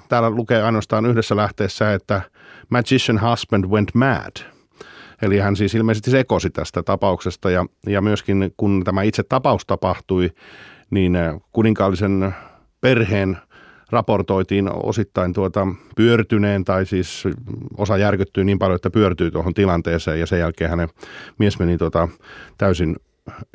täällä 0.09 0.29
lukee 0.29 0.63
ainoastaan 0.63 1.05
yhdessä 1.05 1.35
lähteessä, 1.35 1.93
että 1.93 2.21
magician 2.69 3.21
husband 3.29 3.65
went 3.65 3.95
mad. 3.95 4.53
Eli 5.21 5.39
hän 5.39 5.55
siis 5.55 5.75
ilmeisesti 5.75 6.11
sekosi 6.11 6.49
tästä 6.49 6.83
tapauksesta 6.83 7.51
ja, 7.51 7.65
ja 7.87 8.01
myöskin 8.01 8.53
kun 8.57 8.83
tämä 8.83 9.01
itse 9.01 9.23
tapaus 9.23 9.65
tapahtui, 9.65 10.29
niin 10.89 11.17
kuninkaallisen 11.51 12.35
perheen 12.81 13.37
raportoitiin 13.93 14.69
osittain 14.83 15.33
tuota 15.33 15.67
pyörtyneen 15.95 16.63
tai 16.63 16.85
siis 16.85 17.23
osa 17.77 17.97
järkyttyi 17.97 18.43
niin 18.43 18.59
paljon, 18.59 18.75
että 18.75 18.89
pyörtyi 18.89 19.31
tuohon 19.31 19.53
tilanteeseen 19.53 20.19
ja 20.19 20.25
sen 20.25 20.39
jälkeen 20.39 20.69
hänen 20.69 20.89
mies 21.37 21.59
meni 21.59 21.77
tuota 21.77 22.07
täysin 22.57 22.95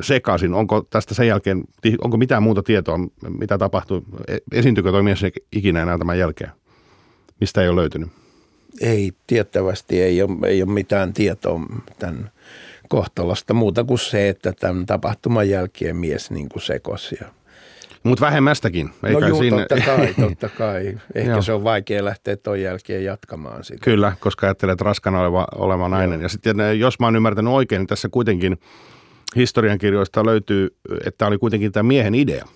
sekaisin. 0.01 0.55
Onko 0.55 0.87
tästä 0.91 1.15
sen 1.15 1.27
jälkeen, 1.27 1.65
onko 2.05 2.17
mitään 2.17 2.43
muuta 2.43 2.63
tietoa, 2.63 2.99
mitä 3.39 3.59
tapahtui? 3.59 4.03
Esiintyykö 4.53 4.91
tuo 4.91 5.03
mies 5.03 5.21
ikinä 5.53 5.83
enää 5.83 5.99
tämän 5.99 6.19
jälkeen? 6.19 6.51
Mistä 7.41 7.63
ei 7.63 7.69
ole 7.69 7.81
löytynyt? 7.81 8.09
Ei, 8.81 9.13
tiettävästi 9.27 10.03
ei 10.03 10.23
ole, 10.23 10.49
ei 10.49 10.63
ole 10.63 10.73
mitään 10.73 11.13
tietoa 11.13 11.61
tämän 11.99 12.31
kohtalosta 12.89 13.55
muuta 13.55 13.85
kuin 13.85 13.99
se, 13.99 14.29
että 14.29 14.53
tämän 14.53 14.87
tapahtuman 14.87 15.49
jälkeen 15.49 15.97
mies 15.97 16.31
niin 16.31 16.49
kuin 16.49 16.63
sekosi. 16.63 17.19
Mutta 18.09 18.27
vähemmästäkin. 18.27 18.91
Eikä 19.05 19.21
no 19.21 19.29
juu, 19.29 19.39
siinä... 19.39 19.57
totta 19.57 19.85
kai, 19.85 20.15
totta 20.29 20.49
kai. 20.49 20.99
Ehkä 21.15 21.43
se 21.43 21.53
on 21.53 21.65
vaikea 21.65 22.05
lähteä 22.05 22.37
tuon 22.37 22.61
jälkeen 22.61 23.05
jatkamaan 23.05 23.65
sitä. 23.65 23.85
Kyllä, 23.85 24.13
koska 24.21 24.47
ajattelet 24.47 24.81
raskana 24.81 25.21
oleva, 25.21 25.47
oleva 25.55 25.89
nainen. 25.89 26.21
Joo. 26.21 26.23
Ja 26.23 26.29
sitten 26.29 26.57
jos 26.79 27.01
mä 27.01 27.07
oon 27.07 27.17
ymmärtänyt 27.17 27.53
oikein, 27.53 27.81
niin 27.81 27.87
tässä 27.87 28.09
kuitenkin 28.09 28.59
historiankirjoista 29.37 30.27
löytyy, 30.27 30.77
että 30.91 31.19
tämä 31.19 31.27
oli 31.29 31.39
kuitenkin 31.39 31.73
tämä 31.73 31.83
miehen 31.83 32.15
idea, 32.15 32.47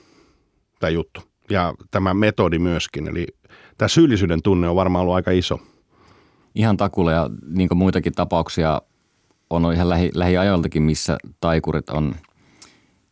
tämä 0.81 0.91
juttu. 0.91 1.21
Ja 1.51 1.75
tämä 1.91 2.15
metodi 2.15 2.59
myöskin. 2.59 3.09
Eli 3.09 3.27
tämä 3.79 3.89
syyllisyyden 3.89 4.43
tunne 4.43 4.69
on 4.69 4.77
varmaan 4.77 5.03
ollut 5.03 5.15
aika 5.15 5.31
iso. 5.31 5.61
Ihan 6.55 6.77
takulle 6.77 7.13
ja 7.13 7.31
niin 7.47 7.69
muitakin 7.75 8.13
tapauksia 8.13 8.83
on 9.51 9.73
ihan 9.73 9.89
lähi, 9.89 10.11
lähiajoiltakin, 10.15 10.83
missä 10.83 11.19
taikurit 11.41 11.91
on 11.91 12.15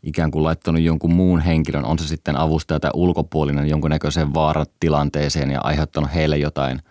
ikään 0.03 0.31
kuin 0.31 0.45
laittanut 0.45 0.83
jonkun 0.83 1.15
muun 1.15 1.41
henkilön, 1.41 1.85
on 1.85 1.99
se 1.99 2.07
sitten 2.07 2.37
avustaja 2.37 2.81
tai 2.81 2.91
ulkopuolinen 2.95 3.69
jonkunnäköiseen 3.69 4.35
vaaratilanteeseen 4.35 5.51
ja 5.51 5.61
aiheuttanut 5.61 6.15
heille 6.15 6.39
jotain, 6.39 6.83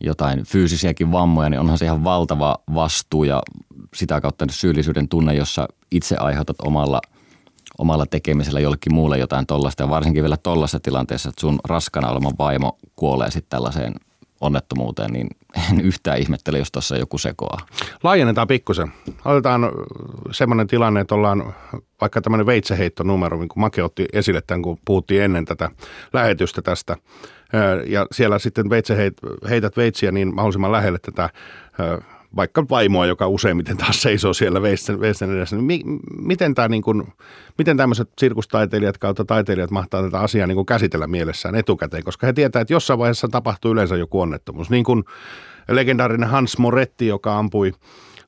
jotain 0.00 0.44
fyysisiäkin 0.44 1.12
vammoja, 1.12 1.50
niin 1.50 1.60
onhan 1.60 1.78
se 1.78 1.84
ihan 1.84 2.04
valtava 2.04 2.58
vastuu 2.74 3.24
ja 3.24 3.42
sitä 3.94 4.20
kautta 4.20 4.46
syyllisyyden 4.50 5.08
tunne, 5.08 5.34
jossa 5.34 5.68
itse 5.90 6.16
aiheutat 6.16 6.60
omalla, 6.60 7.00
omalla 7.78 8.06
tekemisellä 8.06 8.60
jollekin 8.60 8.94
muulle 8.94 9.18
jotain 9.18 9.46
tollasta 9.46 9.82
ja 9.82 9.90
varsinkin 9.90 10.22
vielä 10.22 10.36
tollaisessa 10.36 10.80
tilanteessa, 10.80 11.28
että 11.28 11.40
sun 11.40 11.60
raskana 11.64 12.10
olema 12.10 12.30
vaimo 12.38 12.78
kuolee 12.96 13.30
sitten 13.30 13.50
tällaiseen 13.50 13.94
onnettomuuteen, 14.42 15.12
niin 15.12 15.28
en 15.70 15.80
yhtään 15.80 16.18
ihmettele, 16.18 16.58
jos 16.58 16.72
tuossa 16.72 16.96
joku 16.96 17.18
sekoaa. 17.18 17.58
Laajennetaan 18.02 18.48
pikkusen. 18.48 18.92
Otetaan 19.24 19.70
semmoinen 20.30 20.66
tilanne, 20.66 21.00
että 21.00 21.14
ollaan 21.14 21.54
vaikka 22.00 22.20
tämmöinen 22.20 22.46
veitseheittonumero, 22.46 23.38
niin 23.38 23.48
kuin 23.48 23.60
Make 23.60 23.82
otti 23.82 24.06
esille 24.12 24.42
tämän, 24.46 24.62
kun 24.62 24.78
puhuttiin 24.84 25.22
ennen 25.22 25.44
tätä 25.44 25.70
lähetystä 26.12 26.62
tästä. 26.62 26.96
Ja 27.86 28.06
siellä 28.12 28.38
sitten 28.38 28.70
veitse 28.70 29.12
heität 29.50 29.76
veitsiä 29.76 30.12
niin 30.12 30.34
mahdollisimman 30.34 30.72
lähelle 30.72 30.98
tätä 30.98 31.30
vaikka 32.36 32.64
vaimoa, 32.70 33.06
joka 33.06 33.28
useimmiten 33.28 33.76
taas 33.76 34.02
seisoo 34.02 34.32
siellä 34.32 34.62
veisten, 34.62 35.00
veisten 35.00 35.36
edessä. 35.36 35.56
Niin 35.56 35.64
mi, 35.64 35.80
miten, 36.18 36.54
tämä 36.54 36.68
niin 36.68 36.82
kuin, 36.82 37.02
miten 37.58 37.76
tämmöiset 37.76 38.08
sirkustaiteilijat 38.18 38.98
kautta 38.98 39.24
taiteilijat 39.24 39.70
mahtaa 39.70 40.02
tätä 40.02 40.20
asiaa 40.20 40.46
niin 40.46 40.56
kuin 40.56 40.66
käsitellä 40.66 41.06
mielessään 41.06 41.54
etukäteen, 41.54 42.04
koska 42.04 42.26
he 42.26 42.32
tietävät, 42.32 42.62
että 42.62 42.74
jossain 42.74 42.98
vaiheessa 42.98 43.28
tapahtuu 43.28 43.72
yleensä 43.72 43.96
joku 43.96 44.20
onnettomuus. 44.20 44.70
Niin 44.70 44.84
kuin 44.84 45.04
legendaarinen 45.68 46.28
Hans 46.28 46.58
Moretti, 46.58 47.06
joka 47.06 47.38
ampui 47.38 47.72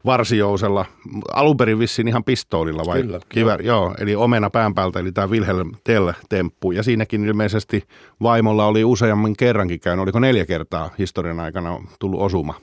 varsijousella, 0.04 0.84
alun 1.32 1.56
perin 1.56 1.78
vissiin 1.78 2.08
ihan 2.08 2.24
pistoolilla 2.24 2.82
vai 2.86 3.02
Kyllä, 3.02 3.20
kivär, 3.28 3.62
joo. 3.62 3.84
joo. 3.84 3.94
eli 3.98 4.16
omena 4.16 4.50
pään 4.50 4.74
päältä, 4.74 4.98
eli 4.98 5.12
tämä 5.12 5.30
Wilhelm 5.30 5.72
Tell-temppu. 5.84 6.72
Ja 6.72 6.82
siinäkin 6.82 7.24
ilmeisesti 7.24 7.82
vaimolla 8.22 8.66
oli 8.66 8.84
useammin 8.84 9.36
kerrankin 9.36 9.80
käynyt, 9.80 10.02
oliko 10.02 10.18
neljä 10.18 10.46
kertaa 10.46 10.90
historian 10.98 11.40
aikana 11.40 11.78
tullut 11.98 12.20
osuma 12.20 12.54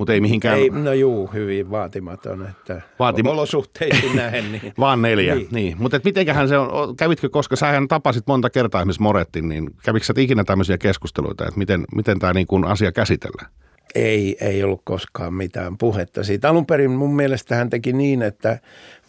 mutta 0.00 0.12
ei 0.12 0.20
mihinkään... 0.20 0.58
Ei, 0.58 0.70
no 0.70 0.92
juu, 0.92 1.26
hyvin 1.26 1.70
vaatimaton, 1.70 2.46
että 2.46 2.82
Vaatim... 2.98 3.26
olosuhteisiin 3.26 4.16
nähen. 4.16 4.44
Niin... 4.52 4.72
Vaan 4.78 5.02
neljä, 5.02 5.34
niin. 5.34 5.48
niin. 5.50 5.76
Mutta 5.78 6.00
mitenköhän 6.04 6.48
se 6.48 6.58
on, 6.58 6.96
kävitkö, 6.96 7.28
koska 7.28 7.56
sähän 7.56 7.88
tapasit 7.88 8.26
monta 8.26 8.50
kertaa 8.50 8.80
esimerkiksi 8.80 9.02
Morettin, 9.02 9.48
niin 9.48 9.70
kävikö 9.84 10.04
sä 10.06 10.14
ikinä 10.16 10.44
tämmöisiä 10.44 10.78
keskusteluita, 10.78 11.44
että 11.44 11.58
miten, 11.58 11.84
miten 11.94 12.18
tämä 12.18 12.32
niin 12.32 12.46
kuin 12.46 12.64
asia 12.64 12.92
käsitellään? 12.92 13.50
Ei, 13.94 14.36
ei 14.40 14.64
ollut 14.64 14.80
koskaan 14.84 15.34
mitään 15.34 15.78
puhetta 15.78 16.24
siitä. 16.24 16.48
Alun 16.48 16.66
perin 16.66 16.90
mun 16.90 17.16
mielestä 17.16 17.54
hän 17.54 17.70
teki 17.70 17.92
niin, 17.92 18.22
että 18.22 18.58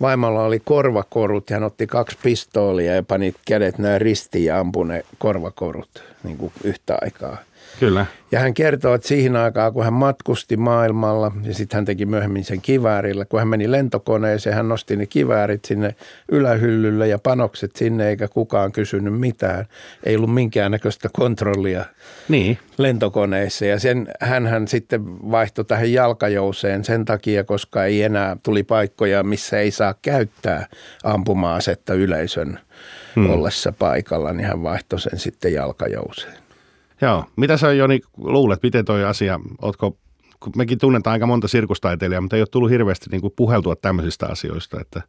vaimalla 0.02 0.44
oli 0.44 0.60
korvakorut 0.60 1.50
ja 1.50 1.56
hän 1.56 1.64
otti 1.64 1.88
kaksi 1.88 2.18
pistoolia 2.24 2.96
ja 2.96 3.04
pani 3.04 3.34
kädet 3.48 3.78
näin 3.78 4.02
ristiin 4.02 4.46
ja 4.46 4.60
ampui 4.60 4.88
ne 4.88 5.04
korvakorut 5.18 6.04
niin 6.24 6.38
kuin 6.38 6.54
yhtä 6.64 6.98
aikaa. 7.02 7.38
Kyllä. 7.80 8.06
Ja 8.32 8.40
hän 8.40 8.54
kertoo, 8.54 8.94
että 8.94 9.08
siihen 9.08 9.36
aikaan, 9.36 9.74
kun 9.74 9.84
hän 9.84 9.94
matkusti 9.94 10.58
maailmalla 10.58 11.32
ja 11.44 11.54
sitten 11.54 11.78
hän 11.78 11.86
teki 11.86 12.06
myöhemmin 12.06 12.44
sen 12.44 12.62
kiväärillä, 12.62 13.26
kun 13.26 13.40
hän 13.40 13.48
meni 13.48 13.72
lentokoneeseen, 13.72 14.56
hän 14.56 14.70
nosti 14.70 14.96
ne 14.96 15.06
kiväärit 15.06 15.66
sinne 15.66 15.96
ylähyllylle 16.32 17.08
ja 17.08 17.20
panokset 17.20 17.76
sinne, 17.76 18.10
eikä 18.10 18.28
kukaan 18.28 18.72
kysynyt 18.72 19.20
mitään. 19.20 19.66
Ei 20.04 20.16
ollut 20.16 20.34
minkäännäköistä 20.34 21.10
kontrollia 21.14 21.86
niin. 22.30 22.58
lentokoneessa 22.78 23.66
ja 23.66 23.80
sen 23.80 24.08
hän, 24.20 24.48
hän 24.48 24.68
sitten 24.68 25.32
vaihtoi 25.32 25.66
tähän 25.66 25.94
jalkajouseen 25.94 26.84
sen 26.84 27.06
takia, 27.06 27.44
koska 27.44 27.86
ei 27.86 28.04
enää 28.04 28.38
tuli 28.44 28.64
paikkoja, 28.64 29.24
missä 29.24 29.60
ei 29.60 29.72
saa 29.72 29.96
käyttää 30.02 30.68
ampuma-asetta 31.04 31.94
yleisön 31.94 32.60
hmm. 33.16 33.30
ollessa 33.30 33.72
paikalla, 33.72 34.34
niin 34.34 34.48
hän 34.48 34.64
vaihtoi 34.64 35.00
sen 35.00 35.20
sitten 35.20 35.54
jalkajouseen. 35.54 36.41
Joo. 37.02 37.26
Mitä 37.36 37.58
sä 37.58 37.74
Joni 37.74 38.00
luulet, 38.18 38.64
miten 38.64 38.86
toi 38.86 39.06
asia, 39.06 39.40
ootko, 39.62 39.98
kun 40.40 40.54
mekin 40.56 40.78
tunnetaan 40.78 41.12
aika 41.12 41.26
monta 41.26 41.48
sirkustaiteilijaa, 41.48 42.22
mutta 42.22 42.36
ei 42.36 42.42
ole 42.42 42.48
tullut 42.52 42.70
hirveästi 42.70 43.06
niin 43.12 43.22
kuin 43.22 43.34
puheltua 43.36 43.76
tämmöisistä 43.76 44.28
asioista, 44.28 44.82
että 44.82 45.02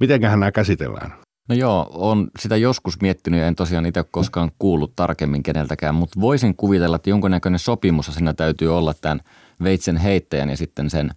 mitenköhän 0.00 0.40
nämä 0.40 0.52
käsitellään? 0.52 1.12
No 1.48 1.54
joo, 1.54 1.90
on 1.94 2.28
sitä 2.38 2.56
joskus 2.56 3.00
miettinyt 3.00 3.40
ja 3.40 3.46
en 3.46 3.54
tosiaan 3.54 3.86
itse 3.86 4.04
koskaan 4.10 4.50
kuullut 4.58 4.92
tarkemmin 4.96 5.42
keneltäkään, 5.42 5.94
mutta 5.94 6.20
voisin 6.20 6.56
kuvitella, 6.56 6.96
että 6.96 7.10
jonkunnäköinen 7.10 7.58
sopimus 7.58 8.06
siinä 8.06 8.34
täytyy 8.34 8.76
olla 8.76 8.94
tämän 9.00 9.20
veitsen 9.62 9.96
heittäjän 9.96 10.50
ja 10.50 10.56
sitten 10.56 10.90
sen, 10.90 11.10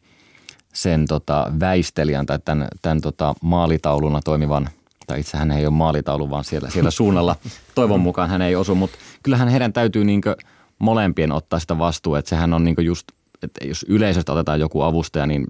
sen 0.74 1.08
tota 1.08 1.52
väistelijän 1.60 2.26
tai 2.26 2.40
tämän, 2.46 2.68
tämän 2.82 3.02
tota 3.02 3.34
maalitauluna 3.42 4.22
toimivan– 4.22 4.70
tai 5.08 5.20
itse 5.20 5.38
hän 5.38 5.52
ei 5.52 5.66
ole 5.66 5.74
maalitaulu, 5.74 6.30
vaan 6.30 6.44
siellä, 6.44 6.70
siellä 6.70 6.92
suunnalla. 6.92 7.36
Toivon 7.76 8.00
mukaan 8.00 8.30
hän 8.30 8.42
ei 8.42 8.56
osu, 8.56 8.76
mutta 8.76 8.98
kyllähän 9.24 9.48
heidän 9.48 9.74
täytyy 9.74 10.06
niin 10.06 10.22
molempien 10.80 11.32
ottaa 11.32 11.60
sitä 11.60 11.78
vastuua, 11.78 12.20
että 12.20 12.30
sehän 12.30 12.54
on 12.54 12.64
niin 12.64 12.76
just, 12.80 13.08
että 13.44 13.68
jos 13.68 13.86
yleisöstä 13.90 14.32
otetaan 14.32 14.60
joku 14.60 14.82
avustaja, 14.82 15.26
niin 15.26 15.48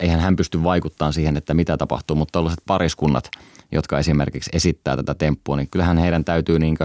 eihän 0.00 0.20
hän 0.20 0.36
pysty 0.36 0.62
vaikuttamaan 0.62 1.12
siihen, 1.12 1.36
että 1.36 1.54
mitä 1.54 1.76
tapahtuu, 1.76 2.16
mutta 2.16 2.32
tällaiset 2.32 2.62
pariskunnat, 2.66 3.30
jotka 3.72 3.98
esimerkiksi 3.98 4.50
esittää 4.52 4.96
tätä 4.96 5.14
temppua, 5.14 5.56
niin 5.56 5.68
kyllähän 5.70 5.98
heidän 5.98 6.24
täytyy 6.24 6.58
niin 6.58 6.76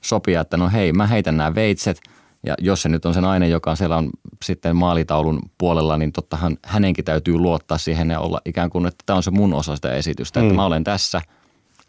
sopia, 0.00 0.40
että 0.40 0.56
no 0.56 0.70
hei, 0.72 0.92
mä 0.92 1.06
heitän 1.06 1.36
nämä 1.36 1.54
veitset– 1.54 2.00
ja 2.46 2.54
jos 2.58 2.82
se 2.82 2.88
nyt 2.88 3.06
on 3.06 3.14
se 3.14 3.20
nainen, 3.20 3.50
joka 3.50 3.76
siellä 3.76 3.96
on 3.96 4.10
sitten 4.44 4.76
maalitaulun 4.76 5.42
puolella, 5.58 5.96
niin 5.96 6.12
tottahan 6.12 6.56
hänenkin 6.64 7.04
täytyy 7.04 7.38
luottaa 7.38 7.78
siihen 7.78 8.10
ja 8.10 8.20
olla 8.20 8.40
ikään 8.44 8.70
kuin, 8.70 8.86
että 8.86 9.02
tämä 9.06 9.16
on 9.16 9.22
se 9.22 9.30
mun 9.30 9.54
osa 9.54 9.76
sitä 9.76 9.92
esitystä. 9.92 10.40
Mm. 10.40 10.46
Että 10.46 10.56
mä 10.56 10.64
olen 10.64 10.84
tässä– 10.84 11.20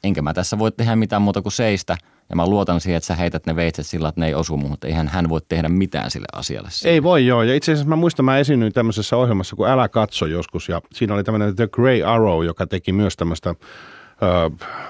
enkä 0.04 0.22
mä 0.22 0.34
tässä 0.34 0.60
voi 0.60 0.72
tehdä 0.72 0.96
mitään 0.96 1.22
muuta 1.22 1.42
kuin 1.42 1.52
seistä. 1.54 1.98
Ja 2.30 2.36
mä 2.36 2.48
luotan 2.48 2.82
siihen, 2.82 2.98
että 2.98 3.08
sä 3.08 3.16
heität 3.16 3.46
ne 3.46 3.56
veitset 3.56 3.86
sillä, 3.86 4.10
että 4.10 4.22
ne 4.22 4.28
ei 4.28 4.34
osu 4.34 4.58
muuhun, 4.58 4.72
mutta 4.72 4.88
eihän 4.88 5.08
hän 5.08 5.30
voi 5.30 5.42
tehdä 5.50 5.70
mitään 5.70 6.12
sille 6.12 6.28
asialle. 6.34 6.70
Siinä. 6.72 6.94
Ei 6.94 7.04
voi 7.04 7.26
joo, 7.26 7.44
ja 7.44 7.56
itse 7.56 7.72
asiassa 7.72 7.90
mä 7.90 7.96
muistan, 7.96 8.26
mä 8.26 8.38
esiinnyin 8.38 8.74
tämmöisessä 8.74 9.18
ohjelmassa 9.18 9.56
kuin 9.56 9.70
Älä 9.70 9.90
katso 9.90 10.26
joskus, 10.26 10.70
ja 10.70 10.82
siinä 10.94 11.14
oli 11.14 11.24
tämmöinen 11.24 11.56
The 11.56 11.68
Grey 11.68 12.04
Arrow, 12.04 12.46
joka 12.46 12.68
teki 12.68 12.92
myös 12.92 13.18
tämmöistä 13.18 13.56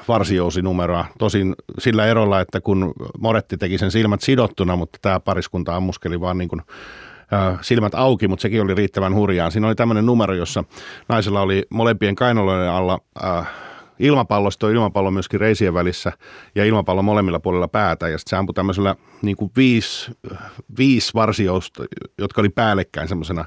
varsijousinumeroa. 0.07 1.05
Tosin 1.19 1.55
sillä 1.79 2.05
erolla, 2.05 2.41
että 2.41 2.61
kun 2.61 2.93
Moretti 3.19 3.57
teki 3.57 3.77
sen 3.77 3.91
silmät 3.91 4.21
sidottuna, 4.21 4.75
mutta 4.75 4.99
tämä 5.01 5.19
pariskunta 5.19 5.75
ammuskeli 5.75 6.21
vaan 6.21 6.37
niin 6.37 6.49
kuin 6.49 6.61
silmät 7.61 7.95
auki, 7.95 8.27
mutta 8.27 8.41
sekin 8.41 8.61
oli 8.61 8.75
riittävän 8.75 9.15
hurjaa. 9.15 9.49
Siinä 9.49 9.67
oli 9.67 9.75
tämmöinen 9.75 10.05
numero, 10.05 10.33
jossa 10.33 10.63
naisella 11.09 11.41
oli 11.41 11.63
molempien 11.69 12.15
kainaloiden 12.15 12.69
alla 12.69 12.99
äh, 13.23 13.47
ilmapallosta 13.99 14.67
on 14.67 14.73
ilmapallo 14.73 15.11
myöskin 15.11 15.39
reisien 15.39 15.73
välissä 15.73 16.11
ja 16.55 16.65
ilmapallo 16.65 17.01
molemmilla 17.01 17.39
puolilla 17.39 17.67
päätä. 17.67 18.09
Ja 18.09 18.17
sitten 18.17 18.29
se 18.29 18.35
ampui 18.35 18.53
tämmöisellä 18.53 18.95
niin 19.21 19.37
kuin 19.37 19.51
viisi, 19.55 20.11
viisi 20.77 21.13
varsiousta, 21.13 21.83
jotka 22.17 22.41
oli 22.41 22.49
päällekkäin 22.49 23.07
semmoisena. 23.07 23.45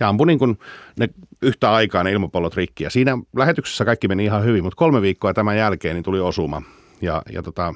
Ja 0.00 0.08
ampui 0.08 0.26
niin 0.26 0.38
kuin 0.38 0.58
ne 0.98 1.08
yhtä 1.42 1.72
aikaa 1.72 2.04
ne 2.04 2.12
ilmapallot 2.12 2.56
rikki. 2.56 2.84
Ja 2.84 2.90
siinä 2.90 3.18
lähetyksessä 3.36 3.84
kaikki 3.84 4.08
meni 4.08 4.24
ihan 4.24 4.44
hyvin, 4.44 4.64
mutta 4.64 4.76
kolme 4.76 5.02
viikkoa 5.02 5.34
tämän 5.34 5.58
jälkeen 5.58 5.94
niin 5.94 6.04
tuli 6.04 6.20
osuma. 6.20 6.62
Ja, 7.02 7.22
ja 7.32 7.42
tota, 7.42 7.74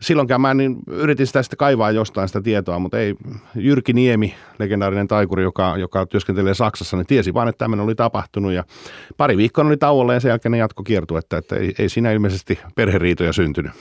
silloinkään 0.00 0.40
mä 0.40 0.54
niin 0.54 0.76
yritin 0.86 1.26
sitä 1.26 1.42
sitten 1.42 1.56
kaivaa 1.56 1.90
jostain 1.90 2.28
sitä 2.28 2.40
tietoa, 2.40 2.78
mutta 2.78 2.98
ei. 2.98 3.14
Jyrki 3.54 3.92
Niemi, 3.92 4.34
legendaarinen 4.58 5.08
taikuri, 5.08 5.42
joka, 5.42 5.76
joka 5.76 6.06
työskentelee 6.06 6.54
Saksassa, 6.54 6.96
niin 6.96 7.06
tiesi 7.06 7.34
vaan, 7.34 7.48
että 7.48 7.58
tämmöinen 7.58 7.84
oli 7.84 7.94
tapahtunut 7.94 8.52
ja 8.52 8.64
pari 9.16 9.36
viikkoa 9.36 9.64
oli 9.64 9.76
tauolla 9.76 10.14
ja 10.14 10.20
sen 10.20 10.28
jälkeen 10.28 10.52
ne 10.52 10.58
jatko 10.58 10.82
kiertua, 10.82 11.18
että, 11.18 11.36
että 11.36 11.56
ei, 11.56 11.74
ei 11.78 11.88
siinä 11.88 12.12
ilmeisesti 12.12 12.58
perheriitoja 12.74 13.32
syntynyt. 13.32 13.72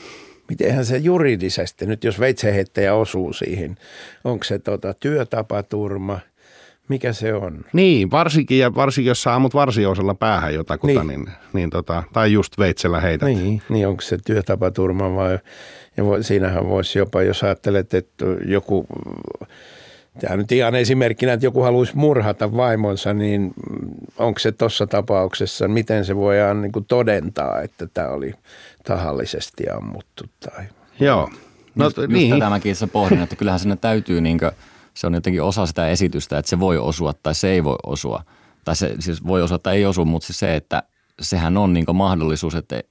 Mitenhän 0.49 0.85
se 0.85 0.97
juridisesti, 0.97 1.85
nyt 1.85 2.03
jos 2.03 2.19
veitseheittäjä 2.19 2.93
osuu 2.93 3.33
siihen, 3.33 3.77
onko 4.23 4.43
se 4.43 4.59
tota, 4.59 4.93
työtapaturma– 4.93 6.19
mikä 6.89 7.13
se 7.13 7.33
on? 7.33 7.65
Niin, 7.73 8.11
varsinkin, 8.11 8.59
ja 8.59 8.75
varsinkin 8.75 9.09
jos 9.09 9.23
sä 9.23 9.35
ammut 9.35 9.53
varsiosella 9.53 10.13
päähän 10.13 10.53
jotakuta, 10.53 11.03
niin. 11.03 11.07
Niin, 11.07 11.29
niin 11.53 11.69
tota, 11.69 12.03
tai 12.13 12.33
just 12.33 12.57
veitsellä 12.57 13.01
heität. 13.01 13.29
Niin, 13.29 13.61
niin 13.69 13.87
onko 13.87 14.01
se 14.01 14.17
työtapaturma 14.25 15.15
vai, 15.15 15.39
ja 15.97 16.05
vo, 16.05 16.23
siinähän 16.23 16.69
voisi 16.69 16.99
jopa, 16.99 17.21
jos 17.21 17.43
ajattelet, 17.43 17.93
että 17.93 18.25
joku, 18.45 18.85
tämä 20.19 20.37
nyt 20.37 20.51
ihan 20.51 20.75
esimerkkinä, 20.75 21.33
että 21.33 21.45
joku 21.45 21.61
haluaisi 21.61 21.97
murhata 21.97 22.57
vaimonsa, 22.57 23.13
niin 23.13 23.53
onko 24.17 24.39
se 24.39 24.51
tuossa 24.51 24.87
tapauksessa, 24.87 25.67
miten 25.67 26.05
se 26.05 26.15
voidaan 26.15 26.61
niin 26.61 26.71
todentaa, 26.87 27.61
että 27.61 27.87
tämä 27.93 28.07
oli 28.07 28.33
tahallisesti 28.83 29.69
ammuttu 29.69 30.23
tai... 30.39 30.65
Joo. 30.99 31.29
No, 31.75 31.85
just, 31.85 31.97
niin. 31.97 32.29
just 32.29 32.39
tätä 32.39 32.49
mäkin 32.49 32.75
pohdin, 32.91 33.21
että 33.21 33.35
kyllähän 33.35 33.59
sinne 33.59 33.75
täytyy 33.75 34.21
niin 34.21 34.39
kuin, 34.39 34.51
se 34.97 35.07
on 35.07 35.13
jotenkin 35.13 35.43
osa 35.43 35.65
sitä 35.65 35.87
esitystä, 35.87 36.37
että 36.37 36.49
se 36.49 36.59
voi 36.59 36.77
osua 36.77 37.13
tai 37.13 37.35
se 37.35 37.49
ei 37.49 37.63
voi 37.63 37.75
osua. 37.85 38.23
Tai 38.65 38.75
se 38.75 38.95
siis 38.99 39.25
voi 39.25 39.41
osua 39.41 39.59
tai 39.59 39.75
ei 39.75 39.85
osu, 39.85 40.05
mutta 40.05 40.25
siis 40.25 40.39
se, 40.39 40.55
että 40.55 40.83
sehän 41.21 41.57
on 41.57 41.73
niin 41.73 41.85
mahdollisuus, 41.93 42.55
että 42.55 42.81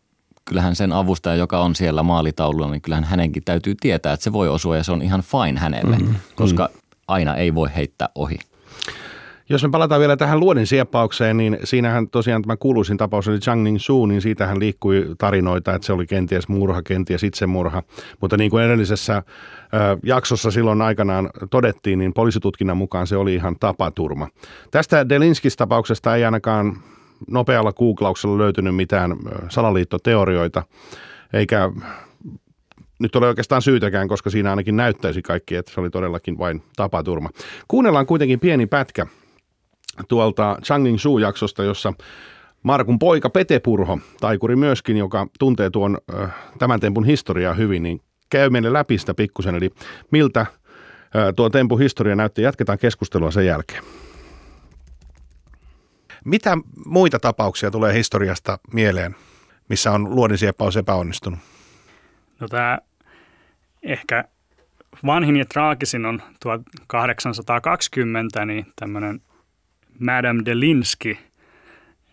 kyllähän 0.44 0.76
sen 0.76 0.92
avustaja, 0.92 1.36
joka 1.36 1.60
on 1.60 1.74
siellä 1.74 2.02
maalitaululla, 2.02 2.70
niin 2.70 2.82
kyllähän 2.82 3.04
hänenkin 3.04 3.44
täytyy 3.44 3.74
tietää, 3.80 4.12
että 4.12 4.24
se 4.24 4.32
voi 4.32 4.48
osua 4.48 4.76
ja 4.76 4.84
se 4.84 4.92
on 4.92 5.02
ihan 5.02 5.22
fine 5.22 5.60
hänelle, 5.60 5.96
mm-hmm. 5.96 6.14
koska 6.36 6.68
aina 7.08 7.34
ei 7.34 7.54
voi 7.54 7.68
heittää 7.76 8.08
ohi. 8.14 8.38
Jos 9.48 9.62
me 9.62 9.70
palataan 9.70 10.00
vielä 10.00 10.16
tähän 10.16 10.40
luodin 10.40 10.66
sieppaukseen, 10.66 11.36
niin 11.36 11.58
siinähän 11.64 12.08
tosiaan 12.08 12.42
tämä 12.42 12.56
kuuluisin 12.56 12.96
tapaus 12.96 13.28
oli 13.28 13.38
Chang 13.38 13.62
Ning 13.62 13.78
Su, 13.78 14.06
niin 14.06 14.20
siitähän 14.20 14.58
liikkui 14.58 15.06
tarinoita, 15.18 15.74
että 15.74 15.86
se 15.86 15.92
oli 15.92 16.06
kenties 16.06 16.48
murha, 16.48 16.82
kenties 16.82 17.22
itsemurha. 17.22 17.82
Mutta 18.20 18.36
niin 18.36 18.50
kuin 18.50 18.64
edellisessä 18.64 19.22
jaksossa 20.02 20.50
silloin 20.50 20.82
aikanaan 20.82 21.30
todettiin, 21.50 21.98
niin 21.98 22.14
poliisitutkinnan 22.14 22.76
mukaan 22.76 23.06
se 23.06 23.16
oli 23.16 23.34
ihan 23.34 23.56
tapaturma. 23.60 24.28
Tästä 24.70 25.08
Delinskis 25.08 25.56
tapauksesta 25.56 26.16
ei 26.16 26.24
ainakaan 26.24 26.76
nopealla 27.30 27.72
googlauksella 27.72 28.38
löytynyt 28.38 28.76
mitään 28.76 29.16
salaliittoteorioita, 29.48 30.62
eikä 31.32 31.70
nyt 32.98 33.16
ole 33.16 33.28
oikeastaan 33.28 33.62
syytäkään, 33.62 34.08
koska 34.08 34.30
siinä 34.30 34.50
ainakin 34.50 34.76
näyttäisi 34.76 35.22
kaikki, 35.22 35.54
että 35.54 35.72
se 35.72 35.80
oli 35.80 35.90
todellakin 35.90 36.38
vain 36.38 36.62
tapaturma. 36.76 37.30
Kuunnellaan 37.68 38.06
kuitenkin 38.06 38.40
pieni 38.40 38.66
pätkä 38.66 39.06
tuolta 40.08 40.56
Changing 40.62 40.98
Shu-jaksosta, 40.98 41.64
jossa 41.64 41.92
Markun 42.62 42.98
poika 42.98 43.30
Pete 43.30 43.60
Purho, 43.60 43.98
taikuri 44.20 44.56
myöskin, 44.56 44.96
joka 44.96 45.26
tuntee 45.38 45.70
tuon 45.70 45.98
tämän 46.58 46.80
tempun 46.80 47.04
historiaa 47.04 47.54
hyvin, 47.54 47.82
niin 47.82 48.00
käy 48.30 48.50
meille 48.50 48.72
läpi 48.72 48.98
sitä 48.98 49.14
pikkusen, 49.14 49.54
eli 49.54 49.70
miltä 50.10 50.46
tuo 51.36 51.50
tempun 51.50 51.78
historia 51.78 52.16
näytti. 52.16 52.42
Jatketaan 52.42 52.78
keskustelua 52.78 53.30
sen 53.30 53.46
jälkeen. 53.46 53.82
Mitä 56.24 56.58
muita 56.86 57.18
tapauksia 57.18 57.70
tulee 57.70 57.94
historiasta 57.94 58.58
mieleen, 58.72 59.16
missä 59.68 59.92
on 59.92 60.14
luodinsieppaus 60.14 60.76
epäonnistunut? 60.76 61.38
No 62.40 62.48
tämä 62.48 62.78
ehkä 63.82 64.24
vanhin 65.06 65.36
ja 65.36 65.44
traagisin 65.44 66.06
on 66.06 66.22
1820, 66.40 68.44
niin 68.44 68.66
tämmöinen 68.76 69.20
Madame 69.98 70.42
Delinsky 70.44 71.16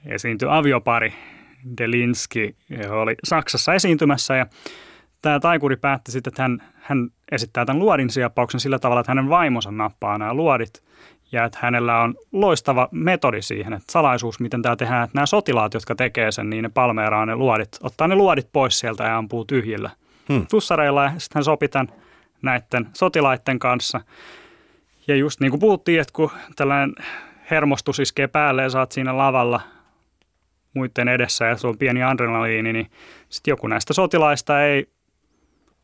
esiintyi 0.06 0.48
aviopari 0.52 1.14
Delinsky, 1.78 2.56
joka 2.70 3.02
oli 3.02 3.16
Saksassa 3.24 3.74
esiintymässä 3.74 4.36
ja 4.36 4.46
tämä 5.22 5.40
taikuri 5.40 5.76
päätti 5.76 6.12
sitten, 6.12 6.32
että 6.32 6.42
hän, 6.42 6.64
hän 6.82 7.10
esittää 7.32 7.66
tämän 7.66 7.80
luodin 7.80 8.10
sieppauksen 8.10 8.60
sillä 8.60 8.80
tavalla, 8.80 9.00
että 9.00 9.12
hänen 9.12 9.30
vaimonsa 9.30 9.72
nappaa 9.72 10.18
nämä 10.18 10.34
luodit 10.34 10.84
ja 11.32 11.46
että 11.46 11.60
hänellä 11.62 12.02
on 12.02 12.16
loistava 12.32 12.90
metodi 12.92 13.42
siihen, 13.42 13.74
että 13.74 13.92
salaisuus, 13.92 14.40
miten 14.40 14.62
tämä 14.62 14.76
tehdään, 14.76 15.04
että 15.04 15.16
nämä 15.16 15.26
sotilaat, 15.26 15.74
jotka 15.74 15.96
tekee 15.96 16.32
sen, 16.32 16.50
niin 16.50 16.64
ne 16.64 16.70
palmeeraa 16.70 17.26
ne 17.26 17.36
luodit, 17.36 17.70
ottaa 17.82 18.08
ne 18.08 18.16
luodit 18.16 18.48
pois 18.54 18.80
sieltä 18.80 19.04
ja 19.04 19.18
ampuu 19.18 19.46
tyhjillä 19.46 19.90
hmm. 20.30 20.48
tussareilla 20.48 21.04
ja 21.04 21.10
sitten 21.10 21.36
hän 21.36 21.44
sopi 21.44 21.68
tämän 21.68 21.88
näiden 22.42 22.88
sotilaiden 22.94 23.60
kanssa. 23.60 24.02
Ja 25.08 25.16
just 25.16 25.40
niin 25.40 25.50
kuin 25.50 25.60
puhuttiin, 25.60 26.00
että 26.00 26.14
kun 26.14 26.32
tällainen 26.56 26.96
hermostus 27.52 28.00
iskee 28.00 28.28
päälle 28.28 28.64
ja 28.64 28.70
saat 28.70 28.92
siinä 28.92 29.18
lavalla 29.18 29.62
muiden 30.74 31.08
edessä 31.08 31.46
ja 31.46 31.58
se 31.58 31.68
on 31.68 31.78
pieni 31.78 32.04
adrenaliini, 32.04 32.74
niin 32.74 32.92
sitten 33.30 33.52
joku 33.52 33.68
näistä 33.68 33.94
sotilaista 33.94 34.64
ei 34.64 34.90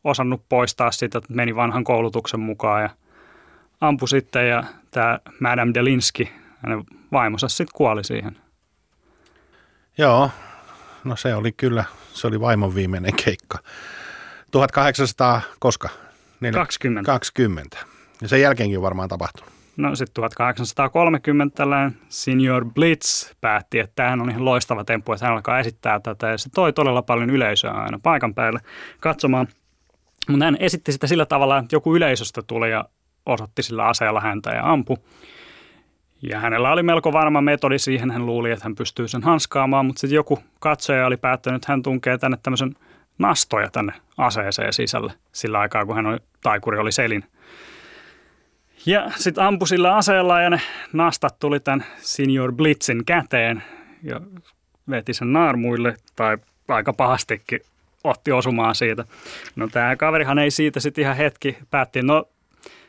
osannut 0.04 0.48
poistaa 0.48 0.90
sitä, 0.90 1.18
että 1.18 1.34
meni 1.34 1.56
vanhan 1.56 1.84
koulutuksen 1.84 2.40
mukaan 2.40 2.82
ja 2.82 2.90
ampui 3.80 4.08
sitten 4.08 4.48
ja 4.48 4.64
tämä 4.90 5.18
Madame 5.40 5.74
Delinsky, 5.74 6.26
hänen 6.56 6.84
vaimonsa 7.12 7.48
sitten 7.48 7.74
kuoli 7.74 8.04
siihen. 8.04 8.36
Joo, 9.98 10.30
no 11.04 11.16
se 11.16 11.34
oli 11.34 11.52
kyllä, 11.52 11.84
se 12.12 12.26
oli 12.26 12.40
vaimon 12.40 12.74
viimeinen 12.74 13.12
keikka. 13.24 13.58
1800, 14.50 15.40
koska? 15.58 15.88
20. 16.54 17.06
20. 17.12 17.76
Ja 18.22 18.28
sen 18.28 18.40
jälkeenkin 18.40 18.82
varmaan 18.82 19.08
tapahtunut. 19.08 19.59
No 19.80 19.94
sitten 19.94 20.14
1830 20.14 21.56
tällainen 21.56 21.96
Senior 22.08 22.64
Blitz 22.64 23.32
päätti, 23.40 23.78
että 23.78 23.92
tämähän 23.94 24.20
on 24.20 24.30
ihan 24.30 24.44
loistava 24.44 24.84
temppu, 24.84 25.12
että 25.12 25.26
hän 25.26 25.34
alkaa 25.34 25.60
esittää 25.60 26.00
tätä 26.00 26.28
ja 26.28 26.38
se 26.38 26.50
toi 26.54 26.72
todella 26.72 27.02
paljon 27.02 27.30
yleisöä 27.30 27.70
aina 27.70 28.00
paikan 28.02 28.34
päälle 28.34 28.60
katsomaan. 29.00 29.48
Mutta 30.28 30.44
hän 30.44 30.56
esitti 30.60 30.92
sitä 30.92 31.06
sillä 31.06 31.26
tavalla, 31.26 31.58
että 31.58 31.76
joku 31.76 31.96
yleisöstä 31.96 32.42
tuli 32.42 32.70
ja 32.70 32.84
osoitti 33.26 33.62
sillä 33.62 33.86
aseella 33.86 34.20
häntä 34.20 34.50
ja 34.50 34.72
ampu. 34.72 34.98
Ja 36.22 36.40
hänellä 36.40 36.72
oli 36.72 36.82
melko 36.82 37.12
varma 37.12 37.40
metodi 37.40 37.78
siihen, 37.78 38.10
hän 38.10 38.26
luuli, 38.26 38.50
että 38.50 38.64
hän 38.64 38.74
pystyy 38.74 39.08
sen 39.08 39.22
hanskaamaan, 39.22 39.86
mutta 39.86 40.00
sitten 40.00 40.14
joku 40.14 40.38
katsoja 40.58 41.06
oli 41.06 41.16
päättänyt, 41.16 41.62
että 41.62 41.72
hän 41.72 41.82
tunkee 41.82 42.18
tänne 42.18 42.38
tämmöisen 42.42 42.74
nastoja 43.18 43.70
tänne 43.70 43.92
aseeseen 44.18 44.72
sisälle 44.72 45.12
sillä 45.32 45.58
aikaa, 45.58 45.86
kun 45.86 45.96
hän 45.96 46.06
oli, 46.06 46.18
taikuri 46.42 46.78
oli 46.78 46.92
selin– 46.92 47.24
ja 48.86 49.10
sitten 49.16 49.44
ampui 49.44 49.68
sillä 49.68 49.96
aseella 49.96 50.40
ja 50.40 50.50
ne 50.50 50.60
nastat 50.92 51.38
tuli 51.38 51.60
tämän 51.60 51.84
Senior 51.96 52.52
Blitzin 52.52 53.04
käteen 53.04 53.62
ja 54.02 54.20
veti 54.90 55.14
sen 55.14 55.32
naarmuille 55.32 55.96
tai 56.16 56.38
aika 56.68 56.92
pahastikin 56.92 57.60
otti 58.04 58.32
osumaan 58.32 58.74
siitä. 58.74 59.04
No 59.56 59.68
tämä 59.68 59.96
kaverihan 59.96 60.38
ei 60.38 60.50
siitä 60.50 60.80
sitten 60.80 61.02
ihan 61.02 61.16
hetki 61.16 61.58
päätti, 61.70 62.02
no 62.02 62.24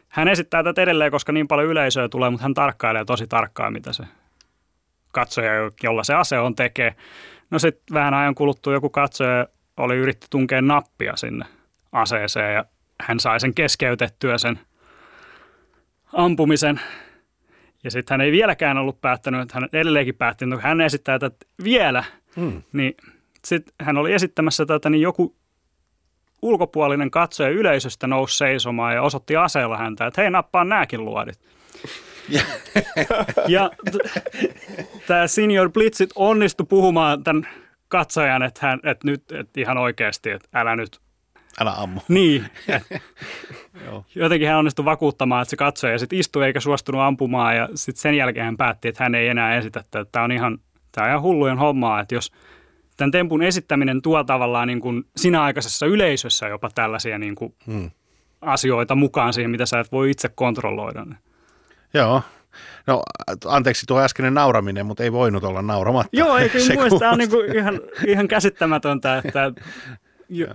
hän 0.10 0.28
esittää 0.28 0.64
tätä 0.64 0.82
edelleen, 0.82 1.12
koska 1.12 1.32
niin 1.32 1.48
paljon 1.48 1.70
yleisöä 1.70 2.10
tulee, 2.10 2.30
mutta 2.30 2.44
hän 2.44 2.54
tarkkailee 2.54 3.06
tosi 3.06 3.28
tarkkaan, 3.28 3.74
mitä 3.74 3.94
se 3.94 4.04
katsoja, 5.12 5.52
jolla 5.84 6.04
se 6.04 6.14
ase 6.14 6.40
on, 6.40 6.56
tekee. 6.56 6.96
No 7.50 7.60
sitten 7.60 7.94
vähän 7.94 8.14
ajan 8.14 8.36
kuluttua 8.36 8.74
joku 8.74 8.90
katsoja 8.90 9.48
oli 9.78 9.98
yritti 9.98 10.28
tunkea 10.30 10.62
nappia 10.62 11.16
sinne 11.16 11.46
aseeseen 11.92 12.54
ja 12.54 12.66
hän 13.02 13.20
sai 13.20 13.40
sen 13.40 13.54
keskeytettyä 13.54 14.38
sen– 14.38 14.60
ampumisen. 16.14 16.82
Ja 17.84 17.92
sitten 17.92 18.14
hän 18.14 18.22
ei 18.22 18.32
vieläkään 18.32 18.78
ollut 18.78 19.02
päättänyt, 19.02 19.42
että 19.42 19.54
hän 19.54 19.70
edelleenkin 19.74 20.16
päätti, 20.16 20.46
että 20.46 20.68
hän 20.68 20.82
esittää 20.82 21.20
tätä 21.20 21.46
vielä. 21.64 22.04
Hmm. 22.36 22.62
Niin 22.74 22.98
sitten 23.46 23.74
hän 23.82 23.98
oli 23.98 24.14
esittämässä 24.14 24.66
tätä, 24.66 24.90
niin 24.90 25.02
joku 25.02 25.36
ulkopuolinen 26.42 27.12
katsoja 27.12 27.50
yleisöstä 27.50 28.08
nousi 28.08 28.38
seisomaan 28.38 28.96
ja 28.96 29.02
osoitti 29.02 29.36
aseella 29.36 29.78
häntä, 29.78 30.08
että 30.08 30.22
hei 30.22 30.30
nappaa 30.30 30.64
nääkin 30.64 31.06
luodit. 31.06 31.40
ja 33.48 33.72
t- 33.92 34.24
tämä 35.08 35.28
Senior 35.28 35.72
Blitzit 35.72 36.10
onnistui 36.16 36.66
puhumaan 36.70 37.24
tämän 37.24 37.48
katsojan, 37.88 38.44
että, 38.44 38.68
hän, 38.68 38.80
että 38.84 39.08
nyt 39.08 39.32
että 39.32 39.62
ihan 39.62 39.78
oikeasti, 39.78 40.30
että 40.30 40.50
älä 40.54 40.76
nyt 40.76 41.00
Älä 41.60 41.72
ammu. 41.78 42.02
Niin. 42.08 42.46
Jotenkin 44.16 44.48
hän 44.48 44.58
onnistui 44.58 44.86
vakuuttamaan, 44.86 45.42
että 45.42 45.50
se 45.50 45.56
katsoi 45.56 45.92
ja 45.92 46.00
sitten 46.00 46.20
istui 46.20 46.46
eikä 46.46 46.60
suostunut 46.60 47.02
ampumaan 47.02 47.56
ja 47.58 47.70
sitten 47.76 48.02
sen 48.02 48.16
jälkeen 48.16 48.46
hän 48.46 48.58
päätti, 48.58 48.88
että 48.88 49.04
hän 49.04 49.16
ei 49.16 49.28
enää 49.28 49.56
esitä, 49.56 49.80
että 49.80 50.06
tämä 50.12 50.26
on 50.26 50.32
ihan, 50.32 50.58
tämä 50.92 51.06
on 51.06 51.12
ihan 51.12 51.22
hullujen 51.22 51.58
hommaa, 51.58 52.00
että 52.00 52.16
jos 52.16 52.32
tämän 52.98 53.12
tempun 53.12 53.44
esittäminen 53.44 54.02
tuo 54.02 54.24
tavallaan 54.24 54.68
niin 54.68 54.82
kuin 54.82 55.04
sinä 55.16 55.44
aikaisessa 55.44 55.86
yleisössä 55.86 56.48
jopa 56.48 56.70
tällaisia 56.76 57.18
niin 57.18 57.36
kuin 57.36 57.56
hmm. 57.68 57.92
asioita 58.42 58.96
mukaan 58.96 59.34
siihen, 59.34 59.52
mitä 59.52 59.66
sä 59.66 59.80
et 59.80 59.92
voi 59.92 60.12
itse 60.12 60.30
kontrolloida. 60.30 61.06
Joo, 61.94 62.22
No 62.88 63.02
anteeksi 63.46 63.86
tuo 63.86 64.00
äskeinen 64.00 64.34
nauraminen, 64.34 64.86
mutta 64.86 65.04
ei 65.04 65.12
voinut 65.12 65.44
olla 65.44 65.62
nauramatta. 65.62 66.10
Joo, 66.14 66.38
ei 66.38 66.50
kyllä 66.50 66.66
mun 66.90 67.04
on 67.12 67.18
niin 67.18 67.30
kuin 67.30 67.58
ihan, 67.58 67.82
ihan 68.08 68.28
käsittämätöntä, 68.28 69.18
että 69.18 69.52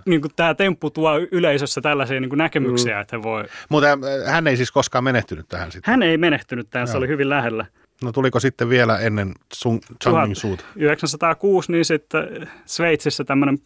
niin 0.07 0.21
kuin 0.21 0.33
tämä 0.37 0.55
temppu 0.55 0.91
tuo 0.91 1.11
yleisössä 1.33 1.81
tällaisia 1.81 2.21
niin 2.21 2.29
kuin 2.29 2.39
näkemyksiä, 2.39 2.95
mm. 2.95 3.01
että 3.01 3.17
he 3.17 3.23
voi... 3.23 3.45
Mutta 3.69 3.89
hän 4.27 4.47
ei 4.47 4.57
siis 4.57 4.73
koskaan 4.73 5.05
menehtynyt 5.05 5.49
tähän 5.49 5.73
sitten? 5.73 5.93
Hän 5.93 6.03
ei 6.03 6.19
menehtynyt 6.19 6.67
tähän, 6.71 6.89
se 6.89 6.97
oli 6.97 7.09
hyvin 7.09 7.29
lähellä. 7.29 7.67
No 8.03 8.13
tuliko 8.13 8.41
sitten 8.41 8.69
vielä 8.69 8.99
ennen 8.99 9.33
sun 9.53 9.81
Changming 10.03 10.35
suuta? 10.35 10.63
1906 10.63 11.73
niin 11.73 11.85
sitten 11.85 12.49
Sveitsissä 12.65 13.25
tämmöinen 13.25 13.59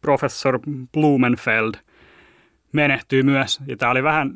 professor 0.00 0.60
Blumenfeld 0.92 1.74
menehtyi 2.72 3.22
myös. 3.22 3.60
Ja 3.66 3.76
tämä 3.76 3.92
oli 3.92 4.02
vähän 4.02 4.34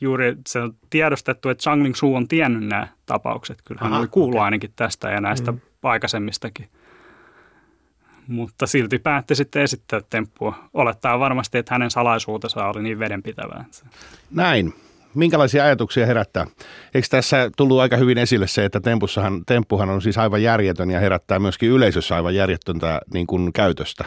juuri 0.00 0.36
se 0.48 0.58
on 0.58 0.74
tiedostettu, 0.90 1.48
että 1.48 1.62
Changling 1.62 1.94
Su 1.94 2.14
on 2.14 2.28
tiennyt 2.28 2.68
nämä 2.68 2.88
tapaukset. 3.06 3.62
Kyllä 3.64 3.80
hän 3.84 3.92
oli 3.92 4.08
kuullut 4.08 4.34
okay. 4.34 4.44
ainakin 4.44 4.72
tästä 4.76 5.10
ja 5.10 5.20
näistä 5.20 5.52
mm. 5.52 5.60
aikaisemmistakin. 5.82 6.68
Mutta 8.28 8.66
silti 8.66 8.98
päätti 8.98 9.34
sitten 9.34 9.62
esittää 9.62 10.00
temppua. 10.10 10.54
Olettaa 10.74 11.18
varmasti, 11.18 11.58
että 11.58 11.74
hänen 11.74 11.90
salaisuutensa 11.90 12.66
oli 12.66 12.82
niin 12.82 12.98
vedenpitävää. 12.98 13.64
Näin. 14.30 14.74
Minkälaisia 15.14 15.64
ajatuksia 15.64 16.06
herättää? 16.06 16.46
Eikö 16.94 17.08
tässä 17.10 17.50
tullut 17.56 17.80
aika 17.80 17.96
hyvin 17.96 18.18
esille 18.18 18.46
se, 18.46 18.64
että 18.64 18.80
tempussahan, 18.80 19.42
temppuhan 19.46 19.90
on 19.90 20.02
siis 20.02 20.18
aivan 20.18 20.42
järjetön 20.42 20.90
ja 20.90 21.00
herättää 21.00 21.38
myöskin 21.38 21.70
yleisössä 21.70 22.14
aivan 22.14 22.34
järjettöntä 22.34 23.00
niin 23.12 23.26
kuin 23.26 23.52
käytöstä? 23.52 24.04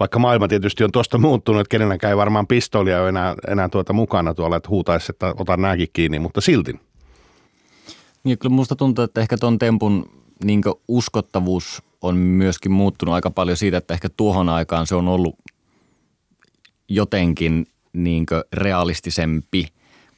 Vaikka 0.00 0.18
maailma 0.18 0.48
tietysti 0.48 0.84
on 0.84 0.92
tuosta 0.92 1.18
muuttunut, 1.18 1.60
että 1.60 1.70
kenelläkään 1.70 2.10
ei 2.10 2.16
varmaan 2.16 2.46
pistoolia 2.46 3.00
ole 3.00 3.08
enää, 3.08 3.34
enää 3.48 3.68
tuota 3.68 3.92
mukana 3.92 4.34
tuolla, 4.34 4.56
että 4.56 4.68
huutaisi, 4.68 5.12
että 5.12 5.34
otan 5.38 5.62
nääkin 5.62 5.88
kiinni, 5.92 6.18
mutta 6.18 6.40
silti. 6.40 6.80
Niin, 8.24 8.38
kyllä 8.38 8.54
musta 8.54 8.76
tuntuu, 8.76 9.04
että 9.04 9.20
ehkä 9.20 9.36
tuon 9.36 9.58
tempun 9.58 10.10
niin 10.44 10.62
uskottavuus 10.88 11.82
on 12.02 12.16
myöskin 12.16 12.72
muuttunut 12.72 13.14
aika 13.14 13.30
paljon 13.30 13.56
siitä, 13.56 13.76
että 13.76 13.94
ehkä 13.94 14.08
tuohon 14.08 14.48
aikaan 14.48 14.86
se 14.86 14.94
on 14.94 15.08
ollut 15.08 15.38
jotenkin 16.88 17.66
niin 17.92 18.26
realistisempi. 18.52 19.68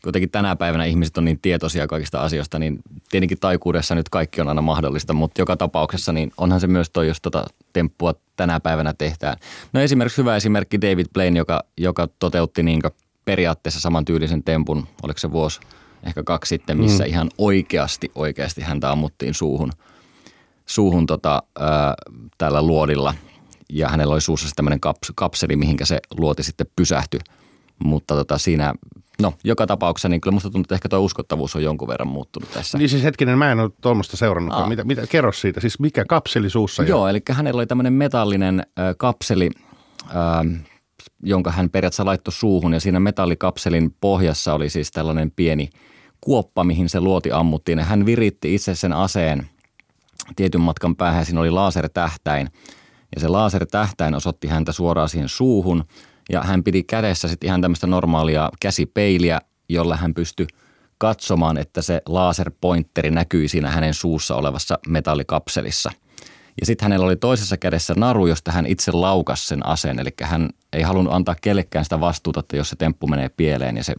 Kuitenkin 0.03 0.31
tänä 0.31 0.57
päivänä 0.57 0.85
ihmiset 0.85 1.19
on 1.19 1.25
niin 1.25 1.39
tietoisia 1.41 1.87
kaikista 1.87 2.21
asioista, 2.21 2.59
niin 2.59 2.79
tietenkin 3.11 3.39
taikuudessa 3.41 3.95
nyt 3.95 4.09
kaikki 4.09 4.41
on 4.41 4.49
aina 4.49 4.63
mahdollista, 4.63 5.13
mutta 5.13 5.41
joka 5.41 5.57
tapauksessa 5.57 6.13
niin 6.13 6.33
onhan 6.37 6.61
se 6.61 6.67
myös 6.67 6.91
toi, 6.91 7.09
jos 7.09 7.21
tota 7.21 7.45
temppua 7.73 8.15
tänä 8.37 8.61
päivänä 8.61 8.95
tehdään. 8.99 9.37
No 9.73 9.81
esimerkiksi 9.81 10.19
hyvä 10.19 10.37
esimerkki 10.37 10.81
David 10.81 11.07
Blaine, 11.13 11.39
joka, 11.39 11.65
joka 11.77 12.09
toteutti 12.19 12.63
niin 12.63 12.81
periaatteessa 13.25 13.81
samantyylisen 13.81 14.45
tempun, 14.45 14.87
oliko 15.03 15.19
se 15.19 15.33
vuosi 15.33 15.61
ehkä 16.07 16.23
kaksi 16.23 16.49
sitten, 16.49 16.79
missä 16.79 17.05
mm. 17.05 17.11
ihan 17.11 17.31
oikeasti, 17.39 18.11
oikeasti 18.15 18.61
häntä 18.61 18.91
ammuttiin 18.91 19.35
suuhun– 19.35 19.73
suuhun 20.69 21.07
tota, 21.07 21.43
ää, 21.61 21.95
tällä 22.39 22.63
luodilla 22.63 23.15
ja 23.73 23.89
hänellä 23.89 24.13
oli 24.13 24.21
suussa 24.21 24.49
tämmöinen 24.57 24.81
kaps, 24.81 25.13
kapseli, 25.15 25.57
mihinkä 25.57 25.85
se 25.85 25.99
luoti 26.19 26.43
sitten 26.43 26.67
pysähtyi. 26.77 27.21
Mutta 27.85 28.15
tota, 28.15 28.39
siinä, 28.39 28.75
no 29.23 29.35
joka 29.45 29.67
tapauksessa, 29.67 30.09
niin 30.09 30.21
kyllä 30.21 30.35
musta 30.35 30.51
tuntuu, 30.51 30.61
että 30.61 30.75
ehkä 30.75 30.89
tuo 30.89 30.99
uskottavuus 30.99 31.57
on 31.57 31.63
jonkun 31.63 31.89
verran 31.89 32.09
muuttunut 32.09 32.51
tässä. 32.51 32.79
Niin 32.79 32.89
siis 32.89 33.03
hetkinen, 33.03 33.39
mä 33.39 33.53
en 33.53 33.61
ole 33.61 33.71
tuommoista 33.81 34.17
seurannut. 34.17 34.69
Mitä, 34.69 34.85
mitä, 34.85 35.07
kerro 35.07 35.33
siitä, 35.33 35.61
siis 35.61 35.81
mikä 35.81 36.05
kapseli 36.05 36.51
suussa? 36.51 36.83
Joo, 36.83 37.07
jo? 37.07 37.09
eli 37.09 37.23
hänellä 37.31 37.59
oli 37.59 37.67
tämmöinen 37.67 37.93
metallinen 37.93 38.61
äh, 38.61 38.95
kapseli, 38.99 39.51
äh, 40.07 40.63
jonka 41.23 41.51
hän 41.51 41.71
periaatteessa 41.71 42.05
laittoi 42.05 42.33
suuhun 42.33 42.75
ja 42.75 42.81
siinä 42.81 43.01
metallikapselin 43.01 43.97
pohjassa 44.01 44.55
oli 44.55 44.71
siis 44.71 44.91
tällainen 44.91 45.31
pieni 45.31 45.71
kuoppa, 46.21 46.65
mihin 46.65 46.89
se 46.89 47.01
luoti 47.01 47.33
ammuttiin. 47.33 47.79
Ja 47.79 47.85
hän 47.85 48.07
viritti 48.07 48.55
itse 48.55 48.75
sen 48.75 48.93
aseen– 48.93 49.47
tietyn 50.37 50.61
matkan 50.61 50.97
päähän 50.97 51.25
siinä 51.25 51.41
oli 51.41 51.51
lasertähtäin. 51.51 52.49
Ja 53.15 53.21
se 53.21 53.29
lasertähtäin 53.29 54.15
osoitti 54.15 54.49
häntä 54.49 54.73
suoraan 54.73 55.09
siihen 55.09 55.29
suuhun 55.29 55.85
ja 56.31 56.43
hän 56.43 56.65
piti 56.65 56.83
kädessä 56.83 57.29
sitten 57.29 57.47
ihan 57.47 57.61
tämmöistä 57.61 57.87
normaalia 57.87 58.51
käsipeiliä, 58.61 59.41
jolla 59.69 59.97
hän 59.97 60.15
pystyi 60.15 60.47
katsomaan, 60.99 61.59
että 61.59 61.83
se 61.83 62.03
laserpointeri 62.07 63.11
näkyi 63.11 63.49
siinä 63.49 63.71
hänen 63.71 63.95
suussa 63.95 64.37
olevassa 64.37 64.79
metallikapselissa. 64.89 65.91
Ja 66.61 66.67
sitten 66.67 66.85
hänellä 66.85 67.07
oli 67.07 67.17
toisessa 67.17 67.57
kädessä 67.57 67.95
naru, 67.97 68.27
josta 68.27 68.53
hän 68.53 68.67
itse 68.67 68.93
laukasi 68.93 69.47
sen 69.47 69.67
aseen. 69.67 69.99
Eli 69.99 70.11
hän 70.23 70.51
ei 70.73 70.83
halunnut 70.83 71.15
antaa 71.15 71.37
kellekään 71.41 71.85
sitä 71.85 72.01
vastuuta, 72.01 72.41
että 72.41 72.57
jos 72.57 72.71
se 72.71 72.77
temppu 72.77 73.07
menee 73.07 73.29
pieleen 73.29 73.77
ja 73.77 73.85
se 73.85 73.95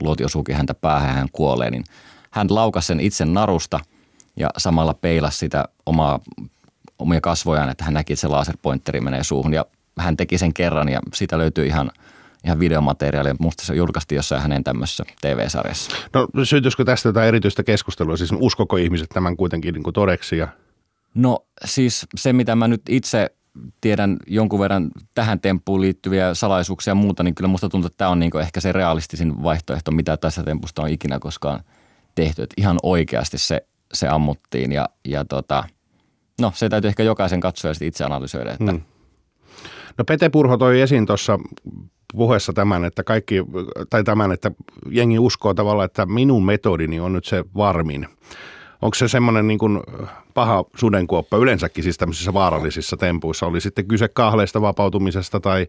luoti 0.00 0.24
osuukin 0.24 0.56
häntä 0.56 0.74
päähän 0.74 1.08
ja 1.08 1.14
hän 1.14 1.28
kuolee, 1.32 1.70
niin 1.70 1.84
hän 2.30 2.46
laukasi 2.50 2.86
sen 2.86 3.00
itse 3.00 3.24
narusta– 3.24 3.80
ja 4.36 4.50
samalla 4.58 4.94
peilasi 4.94 5.38
sitä 5.38 5.64
omaa, 5.86 6.20
omia 6.98 7.20
kasvojaan, 7.20 7.70
että 7.70 7.84
hän 7.84 7.94
näki, 7.94 8.12
että 8.12 8.20
se 8.20 8.28
laserpointeri 8.28 9.00
menee 9.00 9.24
suuhun 9.24 9.54
ja 9.54 9.66
hän 9.98 10.16
teki 10.16 10.38
sen 10.38 10.54
kerran 10.54 10.88
ja 10.88 11.00
siitä 11.14 11.38
löytyy 11.38 11.66
ihan 11.66 11.90
ihan 12.44 12.60
videomateriaalia. 12.60 13.34
Musta 13.38 13.64
se 13.66 13.74
julkaistiin 13.74 14.16
jossain 14.16 14.42
hänen 14.42 14.64
tämmöisessä 14.64 15.04
TV-sarjassa. 15.20 15.96
No 16.12 16.44
syntyisikö 16.44 16.84
tästä 16.84 17.08
jotain 17.08 17.28
erityistä 17.28 17.62
keskustelua? 17.62 18.16
Siis 18.16 18.30
uskoko 18.38 18.76
ihmiset 18.76 19.08
tämän 19.08 19.36
kuitenkin 19.36 19.74
niin 19.74 19.82
kuin 19.82 19.94
todeksi? 19.94 20.38
Ja... 20.38 20.48
No 21.14 21.46
siis 21.64 22.06
se, 22.16 22.32
mitä 22.32 22.56
mä 22.56 22.68
nyt 22.68 22.82
itse 22.88 23.30
tiedän 23.80 24.16
jonkun 24.26 24.60
verran 24.60 24.90
tähän 25.14 25.40
temppuun 25.40 25.80
liittyviä 25.80 26.34
salaisuuksia 26.34 26.90
ja 26.90 26.94
muuta, 26.94 27.22
niin 27.22 27.34
kyllä 27.34 27.48
musta 27.48 27.68
tuntuu, 27.68 27.86
että 27.86 27.96
tämä 27.96 28.10
on 28.10 28.18
niin 28.18 28.40
ehkä 28.40 28.60
se 28.60 28.72
realistisin 28.72 29.42
vaihtoehto, 29.42 29.90
mitä 29.90 30.16
tässä 30.16 30.42
tempusta 30.42 30.82
on 30.82 30.88
ikinä 30.88 31.18
koskaan 31.18 31.60
tehty. 32.14 32.42
Että 32.42 32.54
ihan 32.58 32.78
oikeasti 32.82 33.38
se 33.38 33.66
se 33.92 34.08
ammuttiin 34.08 34.72
ja, 34.72 34.88
ja 35.04 35.24
tota, 35.24 35.64
no 36.40 36.52
se 36.54 36.68
täytyy 36.68 36.88
ehkä 36.88 37.02
jokaisen 37.02 37.40
katsoa 37.40 37.70
ja 37.70 37.86
itse 37.86 38.04
analysoida. 38.04 38.52
Että. 38.52 38.72
Hmm. 38.72 38.82
No 39.98 40.04
Pete 40.04 40.28
Purho 40.28 40.56
toi 40.56 40.80
esiin 40.80 41.06
tuossa 41.06 41.38
puheessa 42.12 42.52
tämän, 42.52 42.84
että 42.84 43.04
kaikki, 43.04 43.34
tai 43.90 44.04
tämän, 44.04 44.32
että 44.32 44.50
jengi 44.90 45.18
uskoo 45.18 45.54
tavallaan, 45.54 45.86
että 45.86 46.06
minun 46.06 46.44
metodini 46.44 47.00
on 47.00 47.12
nyt 47.12 47.24
se 47.24 47.44
varmin. 47.56 48.08
Onko 48.84 48.94
se 48.94 49.08
semmoinen 49.08 49.46
niin 49.46 49.58
kuin 49.58 49.80
paha 50.34 50.64
sudenkuoppa 50.76 51.36
yleensäkin 51.36 51.84
siis 51.84 51.98
tämmöisissä 51.98 52.34
vaarallisissa 52.34 52.96
tempuissa? 52.96 53.46
Oli 53.46 53.60
sitten 53.60 53.86
kyse 53.86 54.08
kahleista 54.08 54.60
vapautumisesta 54.60 55.40
tai 55.40 55.66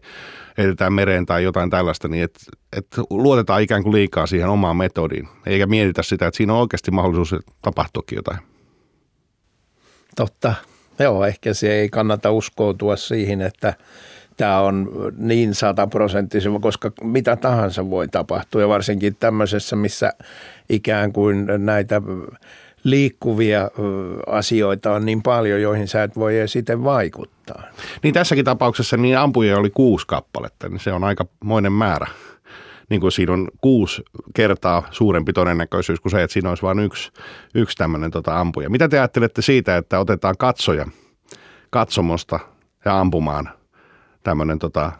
edetään 0.58 0.92
mereen 0.92 1.26
tai 1.26 1.44
jotain 1.44 1.70
tällaista, 1.70 2.08
niin 2.08 2.24
että 2.24 2.40
et 2.76 2.86
luotetaan 3.10 3.62
ikään 3.62 3.82
kuin 3.82 3.94
liikaa 3.94 4.26
siihen 4.26 4.48
omaan 4.48 4.76
metodiin, 4.76 5.28
eikä 5.46 5.66
mietitä 5.66 6.02
sitä, 6.02 6.26
että 6.26 6.36
siinä 6.36 6.52
on 6.52 6.60
oikeasti 6.60 6.90
mahdollisuus 6.90 7.44
tapahtuakin 7.62 8.16
jotain. 8.16 8.38
Totta. 10.16 10.54
Joo, 10.98 11.24
ehkä 11.24 11.54
se 11.54 11.74
ei 11.74 11.88
kannata 11.88 12.30
uskoutua 12.30 12.96
siihen, 12.96 13.40
että 13.40 13.74
tämä 14.36 14.60
on 14.60 14.90
niin 15.16 15.54
sataprosenttisen, 15.54 16.60
koska 16.60 16.92
mitä 17.02 17.36
tahansa 17.36 17.90
voi 17.90 18.08
tapahtua 18.08 18.60
ja 18.60 18.68
varsinkin 18.68 19.16
tämmöisessä, 19.20 19.76
missä 19.76 20.12
ikään 20.68 21.12
kuin 21.12 21.46
näitä 21.58 22.02
liikkuvia 22.86 23.70
asioita 24.26 24.92
on 24.92 25.06
niin 25.06 25.22
paljon, 25.22 25.62
joihin 25.62 25.88
sä 25.88 26.02
et 26.02 26.16
voi 26.16 26.34
sitten 26.46 26.84
vaikuttaa. 26.84 27.62
Niin 28.02 28.14
tässäkin 28.14 28.44
tapauksessa 28.44 28.96
niin 28.96 29.18
ampujia 29.18 29.58
oli 29.58 29.70
kuusi 29.70 30.06
kappaletta, 30.06 30.68
niin 30.68 30.80
se 30.80 30.92
on 30.92 31.04
aika 31.04 31.26
moinen 31.44 31.72
määrä. 31.72 32.06
Niin 32.90 33.00
kuin 33.00 33.12
siinä 33.12 33.32
on 33.32 33.48
kuusi 33.60 34.02
kertaa 34.34 34.88
suurempi 34.90 35.32
todennäköisyys 35.32 36.00
kuin 36.00 36.10
se, 36.10 36.22
että 36.22 36.32
siinä 36.32 36.48
olisi 36.48 36.62
vain 36.62 36.78
yksi, 36.78 37.10
yksi 37.54 37.76
tämmöinen 37.76 38.10
tota 38.10 38.40
ampuja. 38.40 38.70
Mitä 38.70 38.88
te 38.88 38.98
ajattelette 38.98 39.42
siitä, 39.42 39.76
että 39.76 40.00
otetaan 40.00 40.34
katsoja 40.38 40.86
katsomosta 41.70 42.40
ja 42.84 43.00
ampumaan 43.00 43.50
tämmöinen, 44.22 44.58
tota, 44.58 44.92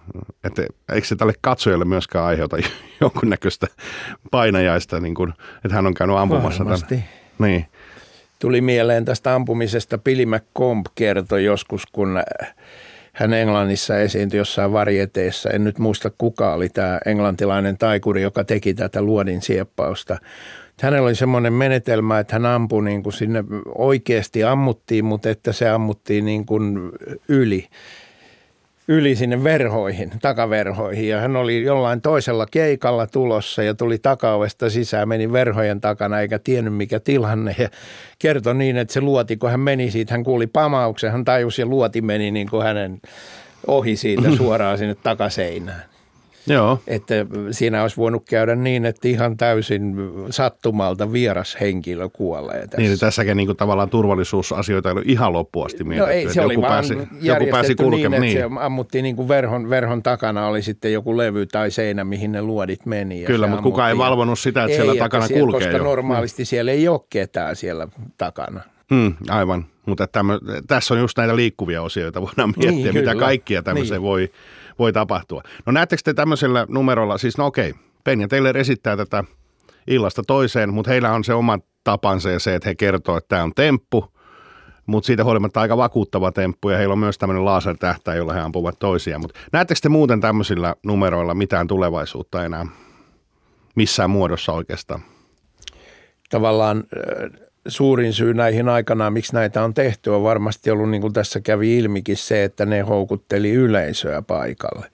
että 0.45 0.63
eikö 0.93 1.07
se 1.07 1.17
tälle 1.17 1.35
katsojalle 1.41 1.85
myöskään 1.85 2.25
aiheuta 2.25 2.57
jonkunnäköistä 3.01 3.67
painajaista, 4.31 5.01
niin 5.01 5.15
kuin, 5.15 5.33
että 5.65 5.75
hän 5.75 5.87
on 5.87 5.95
käynyt 5.95 6.17
ampumassa 6.17 6.65
Varmasti. 6.65 6.95
Tämän. 6.95 7.26
Niin. 7.39 7.67
Tuli 8.39 8.61
mieleen 8.61 9.05
tästä 9.05 9.35
ampumisesta. 9.35 9.99
Billy 9.99 10.27
McComb 10.27 10.87
kertoi 10.95 11.45
joskus, 11.45 11.87
kun 11.87 12.23
hän 13.13 13.33
Englannissa 13.33 13.99
esiintyi 13.99 14.39
jossain 14.39 14.73
varjeteessa. 14.73 15.51
En 15.51 15.65
nyt 15.65 15.79
muista 15.79 16.11
kuka 16.19 16.55
oli 16.55 16.69
tämä 16.69 16.99
englantilainen 17.07 17.79
taikuri, 17.79 18.23
joka 18.23 18.45
teki 18.45 18.75
tätä 18.75 19.03
luodin 19.03 19.43
sieppausta. 19.43 20.19
Hänellä 20.83 21.07
oli 21.07 21.15
semmoinen 21.15 21.53
menetelmä, 21.53 22.19
että 22.19 22.35
hän 22.35 22.47
ampui 22.47 22.85
niin 22.85 23.03
kuin 23.03 23.13
sinne 23.13 23.45
oikeasti 23.75 24.45
ammuttiin, 24.45 25.05
mutta 25.05 25.31
että 25.31 25.53
se 25.53 25.69
ammuttiin 25.69 26.25
niin 26.25 26.47
kuin 26.47 26.91
yli 27.29 27.69
yli 28.89 29.17
sinne 29.17 29.45
verhoihin, 29.45 30.13
takaverhoihin. 30.23 31.09
Ja 31.09 31.21
hän 31.21 31.37
oli 31.37 31.63
jollain 31.63 32.01
toisella 32.01 32.47
keikalla 32.51 33.07
tulossa 33.07 33.63
ja 33.63 33.75
tuli 33.75 33.99
takaovesta 33.99 34.71
sisään, 34.71 35.09
meni 35.09 35.33
verhojen 35.33 35.81
takana 35.81 36.21
eikä 36.21 36.39
tiennyt 36.39 36.75
mikä 36.75 37.01
tilanne. 37.01 37.57
Ja 37.59 37.69
kertoi 38.19 38.55
niin, 38.55 38.77
että 38.77 38.95
se 38.95 39.01
luoti, 39.01 39.37
kun 39.37 39.51
hän 39.51 39.61
meni 39.61 39.91
siitä, 39.91 40.15
hän 40.15 40.25
kuuli 40.25 40.47
pamauksen, 40.47 41.13
hän 41.13 41.25
tajusi 41.25 41.63
ja 41.63 41.67
luoti 41.67 42.03
meni 42.03 42.31
niin 42.31 42.51
kuin 42.51 42.63
hänen 42.63 43.01
ohi 43.67 43.97
siitä 43.97 44.37
suoraan 44.37 44.79
sinne 44.79 44.95
takaseinään. 44.95 45.96
Joo. 46.47 46.79
Että 46.87 47.15
siinä 47.51 47.83
olisi 47.83 47.97
voinut 47.97 48.23
käydä 48.29 48.55
niin, 48.55 48.85
että 48.85 49.09
ihan 49.09 49.37
täysin 49.37 49.95
sattumalta 50.31 51.13
vieras 51.13 51.57
henkilö 51.61 52.09
kuolee 52.09 52.61
tässä. 52.61 52.77
Niin, 52.77 52.99
tässäkin 52.99 53.37
niin 53.37 53.47
kuin 53.47 53.57
tavallaan 53.57 53.91
turvallisuusasioita 53.91 54.89
ei 54.89 54.93
ole 54.93 55.03
ihan 55.05 55.33
loppuasti 55.33 55.85
mietitty. 55.85 56.13
No 56.13 56.19
ei, 56.19 56.33
se 56.33 56.43
oli 56.43 56.55
joku 56.55 56.67
pääsi, 56.67 56.99
joku 57.21 57.47
pääsi 57.51 57.75
kulkemaan. 57.75 58.23
Niin, 58.23 58.39
niin. 58.39 58.51
se 58.51 58.61
ammuttiin 58.61 59.03
niin 59.03 59.17
kuin 59.17 59.29
verhon, 59.29 59.71
verhon 59.71 60.03
takana 60.03 60.47
oli 60.47 60.63
sitten 60.63 60.93
joku 60.93 61.17
levy 61.17 61.47
tai 61.47 61.71
seinä, 61.71 62.05
mihin 62.05 62.33
ne 62.33 62.43
luodit 62.43 62.87
meni. 62.87 63.25
Kyllä, 63.25 63.47
mutta 63.47 63.63
kukaan 63.63 63.91
ei 63.91 63.99
valvonut 63.99 64.39
sitä, 64.39 64.65
että 64.65 64.73
ei, 64.73 64.77
siellä 64.77 64.95
takana 64.99 65.27
siellä, 65.27 65.41
kulkee 65.41 65.61
Koska 65.61 65.77
jo. 65.77 65.85
normaalisti 65.85 66.43
hmm. 66.43 66.47
siellä 66.47 66.73
ei 66.73 66.89
ole 66.89 67.01
ketään 67.11 67.57
siellä 67.57 67.89
takana. 68.19 68.61
Hmm, 68.95 69.15
aivan, 69.29 69.67
mutta 69.87 70.07
tämmö, 70.07 70.39
tässä 70.67 70.95
on 70.95 71.01
just 71.01 71.19
näitä 71.19 71.37
liikkuvia 71.37 71.83
osioita, 71.83 72.23
voidaan 72.23 72.55
miettiä, 72.57 72.93
niin, 72.93 72.95
mitä 72.95 73.15
kaikkia 73.15 73.63
tämmöiseen 73.63 74.01
niin. 74.01 74.09
voi, 74.09 74.31
voi 74.79 74.93
tapahtua. 74.93 75.43
No 75.67 75.73
näettekö 75.73 76.03
te 76.05 76.15
tämmöisellä 76.15 76.67
numerolla, 76.69 77.19
siis 77.19 77.39
no 77.39 77.47
okei, 77.47 77.75
Penja 78.05 78.29
Taylor 78.29 78.57
esittää 78.57 78.97
tätä 78.97 79.25
illasta 79.87 80.23
toiseen, 80.27 80.75
mutta 80.75 80.91
heillä 80.91 81.13
on 81.13 81.25
se 81.25 81.35
oma 81.35 81.59
tapansa 81.85 82.31
ja 82.31 82.41
se, 82.41 82.55
että 82.55 82.69
he 82.69 82.75
kertoo, 82.75 83.17
että 83.17 83.29
tämä 83.29 83.43
on 83.43 83.53
temppu, 83.55 84.13
mutta 84.87 85.07
siitä 85.07 85.25
huolimatta 85.25 85.61
aika 85.61 85.77
vakuuttava 85.77 86.33
temppu 86.33 86.71
ja 86.71 86.79
heillä 86.79 86.93
on 86.93 86.99
myös 86.99 87.19
tämmöinen 87.19 87.45
lasertähtä, 87.45 88.15
jolla 88.15 88.33
he 88.33 88.41
ampuvat 88.41 88.79
toisiaan. 88.79 89.21
Mutta 89.21 89.41
näettekö 89.53 89.81
te 89.83 89.89
muuten 89.89 90.21
tämmöisillä 90.21 90.75
numeroilla 90.83 91.35
mitään 91.35 91.67
tulevaisuutta 91.67 92.45
enää 92.45 92.67
missään 93.75 94.11
muodossa 94.11 94.53
oikeastaan? 94.53 95.01
Tavallaan 96.31 96.85
suurin 97.69 98.13
syy 98.13 98.35
näihin 98.35 98.69
aikanaan, 98.69 99.13
miksi 99.13 99.35
näitä 99.35 99.65
on 99.65 99.75
tehty, 99.75 100.11
on 100.11 100.23
varmasti 100.23 100.71
ollut, 100.71 100.91
niin 100.91 101.01
kuin 101.01 101.13
tässä 101.13 101.41
kävi 101.41 101.79
ilmikin, 101.79 102.17
se, 102.17 102.45
että 102.45 102.67
ne 102.67 102.81
houkutteli 102.81 103.51
yleisöä 103.53 104.23
paikalle. 104.23 104.87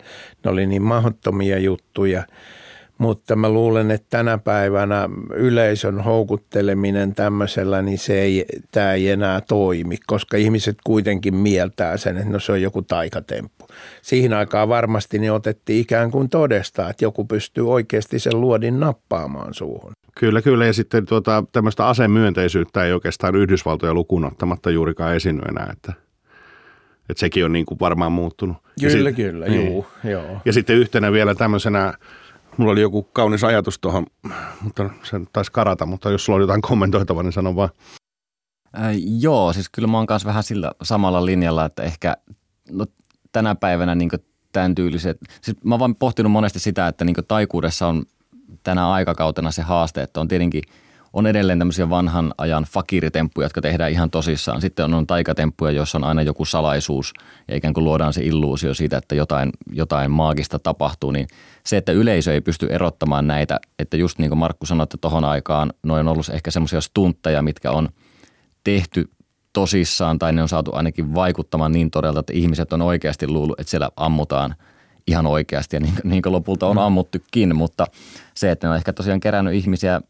Ne 0.44 0.50
oli 0.50 0.66
niin 0.66 0.82
mahdottomia 0.82 1.58
juttuja, 1.58 2.22
mutta 2.98 3.36
mä 3.36 3.48
luulen, 3.48 3.90
että 3.90 4.06
tänä 4.10 4.38
päivänä 4.38 5.08
yleisön 5.34 6.00
houkutteleminen 6.00 7.14
tämmöisellä, 7.14 7.82
niin 7.82 7.98
se 7.98 8.20
ei, 8.20 8.46
tämä 8.70 8.92
ei 8.92 9.10
enää 9.10 9.40
toimi, 9.40 9.96
koska 10.06 10.36
ihmiset 10.36 10.76
kuitenkin 10.84 11.34
mieltää 11.34 11.96
sen, 11.96 12.16
että 12.16 12.30
no 12.30 12.40
se 12.40 12.52
on 12.52 12.62
joku 12.62 12.82
taikatemppu. 12.82 13.66
Siihen 14.02 14.32
aikaan 14.32 14.68
varmasti 14.68 15.18
ne 15.18 15.32
otettiin 15.32 15.80
ikään 15.80 16.10
kuin 16.10 16.28
todesta, 16.28 16.90
että 16.90 17.04
joku 17.04 17.24
pystyy 17.24 17.70
oikeasti 17.72 18.18
sen 18.18 18.40
luodin 18.40 18.80
nappaamaan 18.80 19.54
suuhun. 19.54 19.92
Kyllä, 20.18 20.42
kyllä. 20.42 20.66
Ja 20.66 20.72
sitten 20.72 21.06
tuota, 21.06 21.44
tämmöistä 21.52 21.86
asemyönteisyyttä 21.86 22.84
ei 22.84 22.92
oikeastaan 22.92 23.36
Yhdysvaltoja 23.36 23.94
lukuun 23.94 24.24
ottamatta 24.24 24.70
juurikaan 24.70 25.16
esiinny 25.16 25.42
enää, 25.48 25.68
että, 25.72 25.92
että 27.08 27.20
sekin 27.20 27.44
on 27.44 27.52
niin 27.52 27.66
kuin 27.66 27.80
varmaan 27.80 28.12
muuttunut. 28.12 28.56
Kyllä, 28.80 29.10
sit, 29.10 29.16
kyllä, 29.16 29.46
niin. 29.46 29.66
juu, 29.66 29.86
joo. 30.04 30.40
Ja 30.44 30.52
sitten 30.52 30.76
yhtenä 30.76 31.12
vielä 31.12 31.34
tämmöisenä, 31.34 31.94
mulla 32.56 32.72
oli 32.72 32.80
joku 32.80 33.02
kaunis 33.02 33.44
ajatus 33.44 33.78
tuohon, 33.78 34.06
mutta 34.62 34.90
se 35.02 35.20
taisi 35.32 35.52
karata, 35.52 35.86
mutta 35.86 36.10
jos 36.10 36.24
sulla 36.24 36.36
on 36.36 36.42
jotain 36.42 36.62
kommentoitavaa, 36.62 37.22
niin 37.22 37.32
sano 37.32 37.56
vaan. 37.56 37.70
Äh, 38.78 38.94
joo, 39.20 39.52
siis 39.52 39.68
kyllä 39.70 39.88
mä 39.88 39.96
oon 39.96 40.06
kanssa 40.06 40.28
vähän 40.28 40.42
sillä 40.42 40.72
samalla 40.82 41.26
linjalla, 41.26 41.64
että 41.64 41.82
ehkä 41.82 42.16
no, 42.70 42.86
tänä 43.32 43.54
päivänä 43.54 43.94
niin 43.94 44.10
tämän 44.52 44.74
tyyliset, 44.74 45.18
siis 45.40 45.64
mä 45.64 45.74
oon 45.74 45.80
vaan 45.80 45.94
pohtinut 45.94 46.32
monesti 46.32 46.58
sitä, 46.58 46.88
että 46.88 47.04
niin 47.04 47.16
taikuudessa 47.28 47.86
on 47.86 48.02
tänä 48.62 48.90
aikakautena 48.90 49.50
se 49.50 49.62
haaste, 49.62 50.02
että 50.02 50.20
on 50.20 50.28
tietenkin 50.28 50.62
on 51.12 51.26
edelleen 51.26 51.58
tämmöisiä 51.58 51.90
vanhan 51.90 52.34
ajan 52.38 52.64
fakiritemppuja, 52.64 53.44
jotka 53.44 53.60
tehdään 53.60 53.90
ihan 53.90 54.10
tosissaan. 54.10 54.60
Sitten 54.60 54.84
on, 54.84 54.94
on 54.94 55.06
taikatemppuja, 55.06 55.72
joissa 55.72 55.98
on 55.98 56.04
aina 56.04 56.22
joku 56.22 56.44
salaisuus 56.44 57.12
ja 57.48 57.56
ikään 57.56 57.74
kuin 57.74 57.84
luodaan 57.84 58.12
se 58.12 58.24
illuusio 58.24 58.74
siitä, 58.74 58.96
että 58.96 59.14
jotain, 59.14 59.50
jotain 59.72 60.10
maagista 60.10 60.58
tapahtuu. 60.58 61.10
Niin 61.10 61.28
se, 61.66 61.76
että 61.76 61.92
yleisö 61.92 62.34
ei 62.34 62.40
pysty 62.40 62.66
erottamaan 62.70 63.26
näitä, 63.26 63.60
että 63.78 63.96
just 63.96 64.18
niin 64.18 64.30
kuin 64.30 64.38
Markku 64.38 64.66
sanoi, 64.66 64.82
että 64.84 64.98
tohon 65.00 65.24
aikaan 65.24 65.72
noin 65.82 66.08
on 66.08 66.12
ollut 66.12 66.28
ehkä 66.28 66.50
semmoisia 66.50 66.80
stuntteja, 66.80 67.42
mitkä 67.42 67.70
on 67.70 67.88
tehty 68.64 69.10
tosissaan 69.52 70.18
tai 70.18 70.32
ne 70.32 70.42
on 70.42 70.48
saatu 70.48 70.74
ainakin 70.74 71.14
vaikuttamaan 71.14 71.72
niin 71.72 71.90
todella, 71.90 72.20
että 72.20 72.32
ihmiset 72.32 72.72
on 72.72 72.82
oikeasti 72.82 73.28
luullut, 73.28 73.60
että 73.60 73.70
siellä 73.70 73.90
ammutaan– 73.96 74.54
ihan 75.06 75.26
oikeasti 75.26 75.76
ja 75.76 75.80
niin, 75.80 75.94
niin 76.04 76.22
kuin 76.22 76.32
lopulta 76.32 76.66
on 76.66 76.76
mm. 76.76 76.82
ammuttukin, 76.82 77.56
mutta 77.56 77.86
se, 78.34 78.50
että 78.50 78.66
ne 78.66 78.70
on 78.70 78.76
ehkä 78.76 78.92
tosiaan 78.92 79.20
kerännyt 79.20 79.54
ihmisiä 79.54 80.00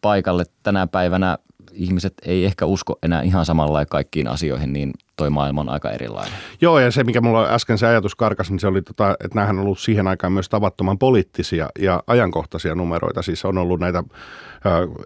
paikalle 0.00 0.44
tänä 0.62 0.86
päivänä, 0.86 1.38
ihmiset 1.72 2.14
ei 2.26 2.44
ehkä 2.44 2.66
usko 2.66 2.98
enää 3.02 3.22
ihan 3.22 3.46
samalla 3.46 3.86
kaikkiin 3.86 4.28
asioihin, 4.28 4.72
niin 4.72 4.92
toi 5.16 5.30
maailma 5.30 5.60
on 5.60 5.68
aika 5.68 5.90
erilainen. 5.90 6.32
Joo, 6.60 6.78
ja 6.78 6.90
se, 6.90 7.04
mikä 7.04 7.20
mulla 7.20 7.48
äsken 7.48 7.78
se 7.78 7.86
ajatus 7.86 8.14
karkas, 8.14 8.50
niin 8.50 8.60
se 8.60 8.66
oli, 8.66 8.82
tota, 8.82 9.10
että 9.10 9.38
näähän 9.38 9.58
on 9.58 9.64
ollut 9.64 9.78
siihen 9.78 10.06
aikaan 10.06 10.32
myös 10.32 10.48
tavattoman 10.48 10.98
poliittisia 10.98 11.68
ja 11.78 12.02
ajankohtaisia 12.06 12.74
numeroita. 12.74 13.22
Siis 13.22 13.44
on 13.44 13.58
ollut 13.58 13.80
näitä 13.80 13.98
ä, 13.98 14.02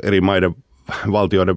eri 0.03 0.21
maiden 0.21 0.55
valtioiden 1.13 1.57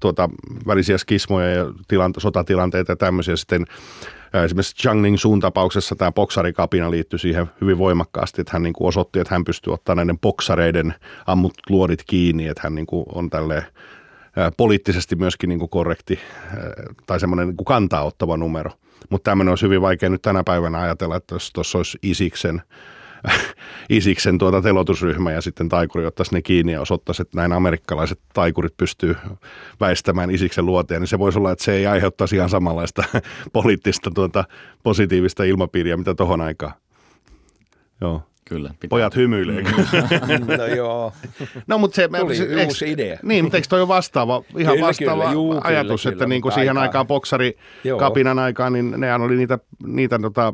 tuota, 0.00 0.30
välisiä 0.66 0.98
skismoja 0.98 1.50
ja 1.50 1.64
tilanta, 1.88 2.20
sotatilanteita 2.20 2.92
ja 2.92 2.96
tämmöisiä. 2.96 3.36
Sitten 3.36 3.64
Esimerkiksi 4.42 4.76
Chang 4.76 5.02
Ning 5.02 5.16
suun 5.16 5.40
tapauksessa 5.40 5.96
tämä 5.96 6.12
boksarikapina 6.12 6.90
liittyi 6.90 7.18
siihen 7.18 7.46
hyvin 7.60 7.78
voimakkaasti, 7.78 8.40
että 8.40 8.52
hän 8.52 8.62
niin 8.62 8.72
kuin 8.72 8.88
osoitti, 8.88 9.20
että 9.20 9.34
hän 9.34 9.44
pystyy 9.44 9.72
ottamaan 9.72 9.96
näiden 10.06 10.18
boksareiden 10.18 10.94
ammut 11.26 11.54
luodit 11.70 12.02
kiinni, 12.06 12.46
että 12.46 12.60
hän 12.64 12.74
niin 12.74 12.86
kuin 12.86 13.06
on 13.14 13.30
tälle 13.30 13.66
poliittisesti 14.56 15.16
myöskin 15.16 15.48
niin 15.48 15.58
kuin 15.58 15.68
korrekti 15.68 16.18
tai 17.06 17.20
semmoinen 17.20 17.48
niin 17.48 17.64
kantaa 17.64 18.04
ottava 18.04 18.36
numero. 18.36 18.70
Mutta 19.10 19.30
tämmöinen 19.30 19.52
olisi 19.52 19.64
hyvin 19.64 19.82
vaikea 19.82 20.08
nyt 20.08 20.22
tänä 20.22 20.44
päivänä 20.44 20.80
ajatella, 20.80 21.16
että 21.16 21.34
jos 21.34 21.50
tuossa 21.52 21.78
olisi 21.78 21.98
Isiksen 22.02 22.62
Isiksen 23.88 24.38
tuota 24.38 24.62
telotusryhmä 24.62 25.32
ja 25.32 25.40
sitten 25.40 25.68
taikuri 25.68 26.06
ottaisi 26.06 26.34
ne 26.34 26.42
kiinni 26.42 26.72
ja 26.72 26.80
osoittaisi, 26.80 27.22
että 27.22 27.36
näin 27.36 27.52
amerikkalaiset 27.52 28.20
taikurit 28.34 28.76
pystyy 28.76 29.16
väistämään 29.80 30.30
Isiksen 30.30 30.66
luoteen, 30.66 31.00
niin 31.00 31.08
se 31.08 31.18
voisi 31.18 31.38
olla, 31.38 31.52
että 31.52 31.64
se 31.64 31.72
ei 31.72 31.86
aiheuttaisi 31.86 32.36
ihan 32.36 32.50
samanlaista 32.50 33.04
poliittista 33.52 34.10
tuota, 34.14 34.44
positiivista 34.82 35.44
ilmapiiriä, 35.44 35.96
mitä 35.96 36.14
tohon 36.14 36.40
aikaan. 36.40 36.72
Joo. 38.00 38.22
Kyllä. 38.48 38.68
Pitää. 38.68 38.88
Pojat 38.88 39.16
hymyilee. 39.16 39.62
Mm. 39.62 40.56
no 40.58 40.66
joo. 40.66 41.12
No 41.66 41.78
mutta 41.78 41.96
se... 41.96 42.08
Tuli 42.20 42.36
se, 42.36 42.64
uusi 42.66 42.92
idea. 42.92 43.18
Niin, 43.22 43.44
mutta 43.44 43.56
eikö 43.56 43.68
toi 43.68 43.80
ole 43.80 43.88
vastaava, 43.88 44.42
ihan 44.58 44.74
kyllä, 44.74 44.86
vastaava 44.86 45.22
kyllä, 45.22 45.32
juu, 45.32 45.60
ajatus, 45.64 46.02
kyllä, 46.02 46.12
että 46.12 46.24
kyllä, 46.24 46.28
niin 46.28 46.42
kuin 46.42 46.52
siihen 46.52 46.78
aikaan 46.78 47.06
boksari 47.06 47.58
kapinan 47.98 48.38
aikaan, 48.38 48.72
niin 48.72 48.94
nehän 48.96 49.22
oli 49.22 49.36
niitä, 49.36 49.58
niitä 49.86 50.18
tota, 50.18 50.52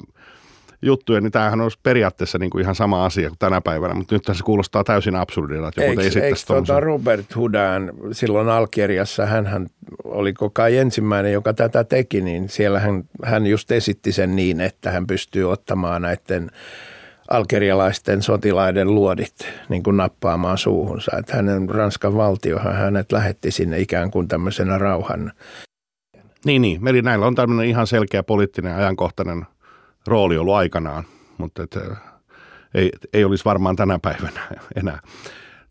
juttuja, 0.82 1.20
niin 1.20 1.32
tämähän 1.32 1.60
olisi 1.60 1.78
periaatteessa 1.82 2.38
niin 2.38 2.50
kuin 2.50 2.62
ihan 2.62 2.74
sama 2.74 3.04
asia 3.04 3.28
kuin 3.28 3.38
tänä 3.38 3.60
päivänä, 3.60 3.94
mutta 3.94 4.14
nyt 4.14 4.24
se 4.32 4.44
kuulostaa 4.44 4.84
täysin 4.84 5.16
absurdilta, 5.16 5.68
että 5.68 5.84
joku 5.84 6.00
eikö, 6.00 6.24
eikö 6.24 6.38
tuota 6.46 6.80
Robert 6.80 7.36
Hudan 7.36 7.92
silloin 8.12 8.48
Algeriassa, 8.48 9.26
hän 9.26 9.66
oli 10.04 10.34
kai 10.52 10.76
ensimmäinen, 10.76 11.32
joka 11.32 11.54
tätä 11.54 11.84
teki, 11.84 12.20
niin 12.20 12.48
siellä 12.48 12.80
hän, 12.80 13.04
hän 13.24 13.46
just 13.46 13.70
esitti 13.70 14.12
sen 14.12 14.36
niin, 14.36 14.60
että 14.60 14.90
hän 14.90 15.06
pystyy 15.06 15.50
ottamaan 15.50 16.02
näiden 16.02 16.50
algerialaisten 17.30 18.22
sotilaiden 18.22 18.94
luodit 18.94 19.34
niin 19.68 19.82
kuin 19.82 19.96
nappaamaan 19.96 20.58
suuhunsa. 20.58 21.16
Että 21.18 21.36
hänen 21.36 21.68
Ranskan 21.68 22.16
valtiohan 22.16 22.76
hänet 22.76 23.12
lähetti 23.12 23.50
sinne 23.50 23.80
ikään 23.80 24.10
kuin 24.10 24.28
tämmöisenä 24.28 24.78
rauhan. 24.78 25.32
Niin, 26.44 26.62
niin. 26.62 26.88
Eli 26.88 27.02
näillä 27.02 27.26
on 27.26 27.34
tämmöinen 27.34 27.66
ihan 27.66 27.86
selkeä 27.86 28.22
poliittinen 28.22 28.76
ajankohtainen– 28.76 29.46
rooli 30.06 30.38
ollut 30.38 30.54
aikanaan, 30.54 31.04
mutta 31.38 31.62
et, 31.62 31.78
ei, 32.74 32.90
ei 33.12 33.24
olisi 33.24 33.44
varmaan 33.44 33.76
tänä 33.76 33.98
päivänä 34.02 34.40
enää. 34.80 34.98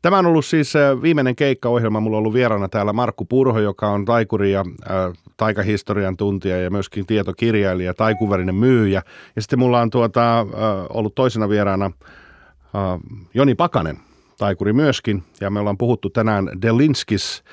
Tämä 0.02 0.18
on 0.18 0.26
ollut 0.26 0.46
siis 0.46 0.74
viimeinen 1.02 1.36
keikkaohjelma. 1.36 2.00
Mulla 2.00 2.18
on 2.18 2.20
ollut 2.20 2.34
vieraana 2.34 2.70
täällä 2.70 2.94
Markku 2.94 3.26
Purho, 3.26 3.60
joka 3.60 3.89
on 3.89 4.06
taikuri 4.06 4.52
ja 4.52 4.60
äh, 4.60 4.96
taikahistorian 5.38 6.18
tuntija 6.18 6.62
ja 6.62 6.72
myöskin 6.72 7.06
tietokirjailija, 7.06 7.94
taikuverinen 7.94 8.56
myyjä. 8.56 9.02
Ja 9.36 9.42
sitten 9.42 9.60
mulla 9.60 9.82
on 9.82 9.89
tuota, 9.89 10.39
äh, 10.39 10.46
ollut 10.89 11.15
toisena 11.15 11.50
vieraana 11.50 11.86
äh, 11.86 13.00
Joni 13.34 13.56
Pakanen, 13.56 13.98
taikuri 14.38 14.74
myöskin. 14.74 15.24
Ja 15.42 15.50
me 15.50 15.60
ollaan 15.60 15.78
puhuttu 15.78 16.10
tänään 16.10 16.50
Delinskis 16.62 17.44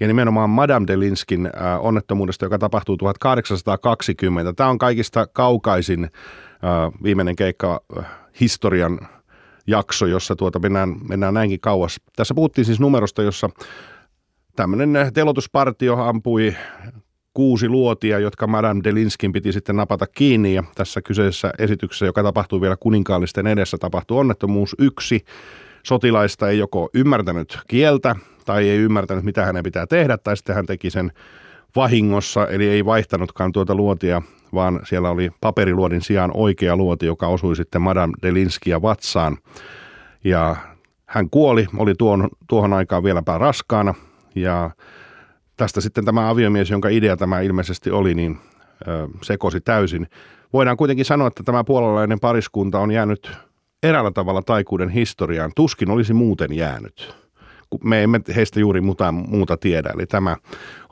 ja 0.00 0.06
nimenomaan 0.06 0.50
Madame 0.50 0.86
Delinskin 0.86 1.46
äh, 1.46 1.84
onnettomuudesta, 1.84 2.44
joka 2.44 2.58
tapahtuu 2.58 2.96
1820. 2.96 4.52
Tämä 4.52 4.70
on 4.70 4.78
kaikista 4.78 5.26
kaukaisin 5.26 6.04
äh, 6.04 6.10
viimeinen 7.02 7.36
keikka 7.36 7.80
äh, 7.98 8.04
historian 8.40 8.98
jakso, 9.66 10.06
jossa 10.06 10.36
tuota 10.36 10.58
mennään, 10.58 10.96
mennään 11.08 11.34
näinkin 11.34 11.60
kauas. 11.60 12.00
Tässä 12.16 12.34
puhuttiin 12.34 12.64
siis 12.64 12.80
numerosta, 12.80 13.22
jossa 13.22 13.50
tämmöinen 14.56 15.10
telotuspartio 15.14 15.96
ampui 15.96 16.56
kuusi 17.34 17.68
luotia, 17.68 18.18
jotka 18.18 18.46
Madame 18.46 18.80
Delinskin 18.84 19.32
piti 19.32 19.52
sitten 19.52 19.76
napata 19.76 20.06
kiinni. 20.06 20.54
Ja 20.54 20.64
tässä 20.74 21.02
kyseisessä 21.02 21.52
esityksessä, 21.58 22.06
joka 22.06 22.22
tapahtui 22.22 22.60
vielä 22.60 22.76
kuninkaallisten 22.80 23.46
edessä, 23.46 23.78
tapahtui 23.78 24.18
onnettomuus 24.18 24.76
yksi. 24.78 25.24
Sotilaista 25.82 26.48
ei 26.48 26.58
joko 26.58 26.90
ymmärtänyt 26.94 27.58
kieltä 27.68 28.16
tai 28.44 28.68
ei 28.68 28.78
ymmärtänyt, 28.78 29.24
mitä 29.24 29.44
hänen 29.44 29.62
pitää 29.62 29.86
tehdä, 29.86 30.18
tai 30.18 30.36
sitten 30.36 30.56
hän 30.56 30.66
teki 30.66 30.90
sen 30.90 31.12
vahingossa, 31.76 32.46
eli 32.48 32.68
ei 32.68 32.84
vaihtanutkaan 32.84 33.52
tuota 33.52 33.74
luotia 33.74 34.22
vaan 34.54 34.80
siellä 34.84 35.10
oli 35.10 35.30
paperiluodin 35.40 36.02
sijaan 36.02 36.30
oikea 36.34 36.76
luoti, 36.76 37.06
joka 37.06 37.26
osui 37.26 37.56
sitten 37.56 37.82
Madame 37.82 38.12
Delinskia 38.22 38.82
vatsaan. 38.82 39.38
Ja 40.24 40.56
hän 41.06 41.30
kuoli, 41.30 41.66
oli 41.76 41.94
tuon, 41.94 42.28
tuohon 42.48 42.72
aikaan 42.72 43.04
vieläpä 43.04 43.38
raskaana 43.38 43.94
ja 44.34 44.70
tästä 45.56 45.80
sitten 45.80 46.04
tämä 46.04 46.30
aviomies, 46.30 46.70
jonka 46.70 46.88
idea 46.88 47.16
tämä 47.16 47.40
ilmeisesti 47.40 47.90
oli, 47.90 48.14
niin 48.14 48.38
ö, 48.88 49.08
sekosi 49.22 49.60
täysin. 49.60 50.06
Voidaan 50.52 50.76
kuitenkin 50.76 51.04
sanoa, 51.04 51.28
että 51.28 51.42
tämä 51.42 51.64
puolalainen 51.64 52.20
pariskunta 52.20 52.78
on 52.78 52.90
jäänyt 52.90 53.32
eräällä 53.82 54.10
tavalla 54.10 54.42
taikuuden 54.42 54.88
historiaan. 54.88 55.50
Tuskin 55.56 55.90
olisi 55.90 56.14
muuten 56.14 56.52
jäänyt. 56.52 57.23
Me 57.84 58.02
emme 58.02 58.20
heistä 58.36 58.60
juuri 58.60 58.80
muuta, 58.80 59.12
muuta 59.12 59.56
tiedä. 59.56 59.90
Eli 59.94 60.06
tämä 60.06 60.36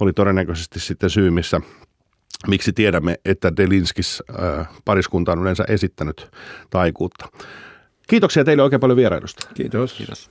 oli 0.01 0.13
todennäköisesti 0.13 0.81
sitten 0.81 1.11
syy, 1.11 1.31
missä, 1.31 1.61
miksi 2.47 2.73
tiedämme, 2.73 3.17
että 3.25 3.57
Delinskis 3.57 4.23
äh, 4.31 4.69
pariskunta 4.85 5.33
on 5.33 5.43
yleensä 5.43 5.65
esittänyt 5.69 6.31
taikuutta. 6.71 7.29
Kiitoksia 8.09 8.45
teille 8.45 8.63
oikein 8.63 8.81
paljon 8.81 8.97
vierailusta. 8.97 9.49
Kiitos. 9.55 9.93
Kiitos. 9.93 10.31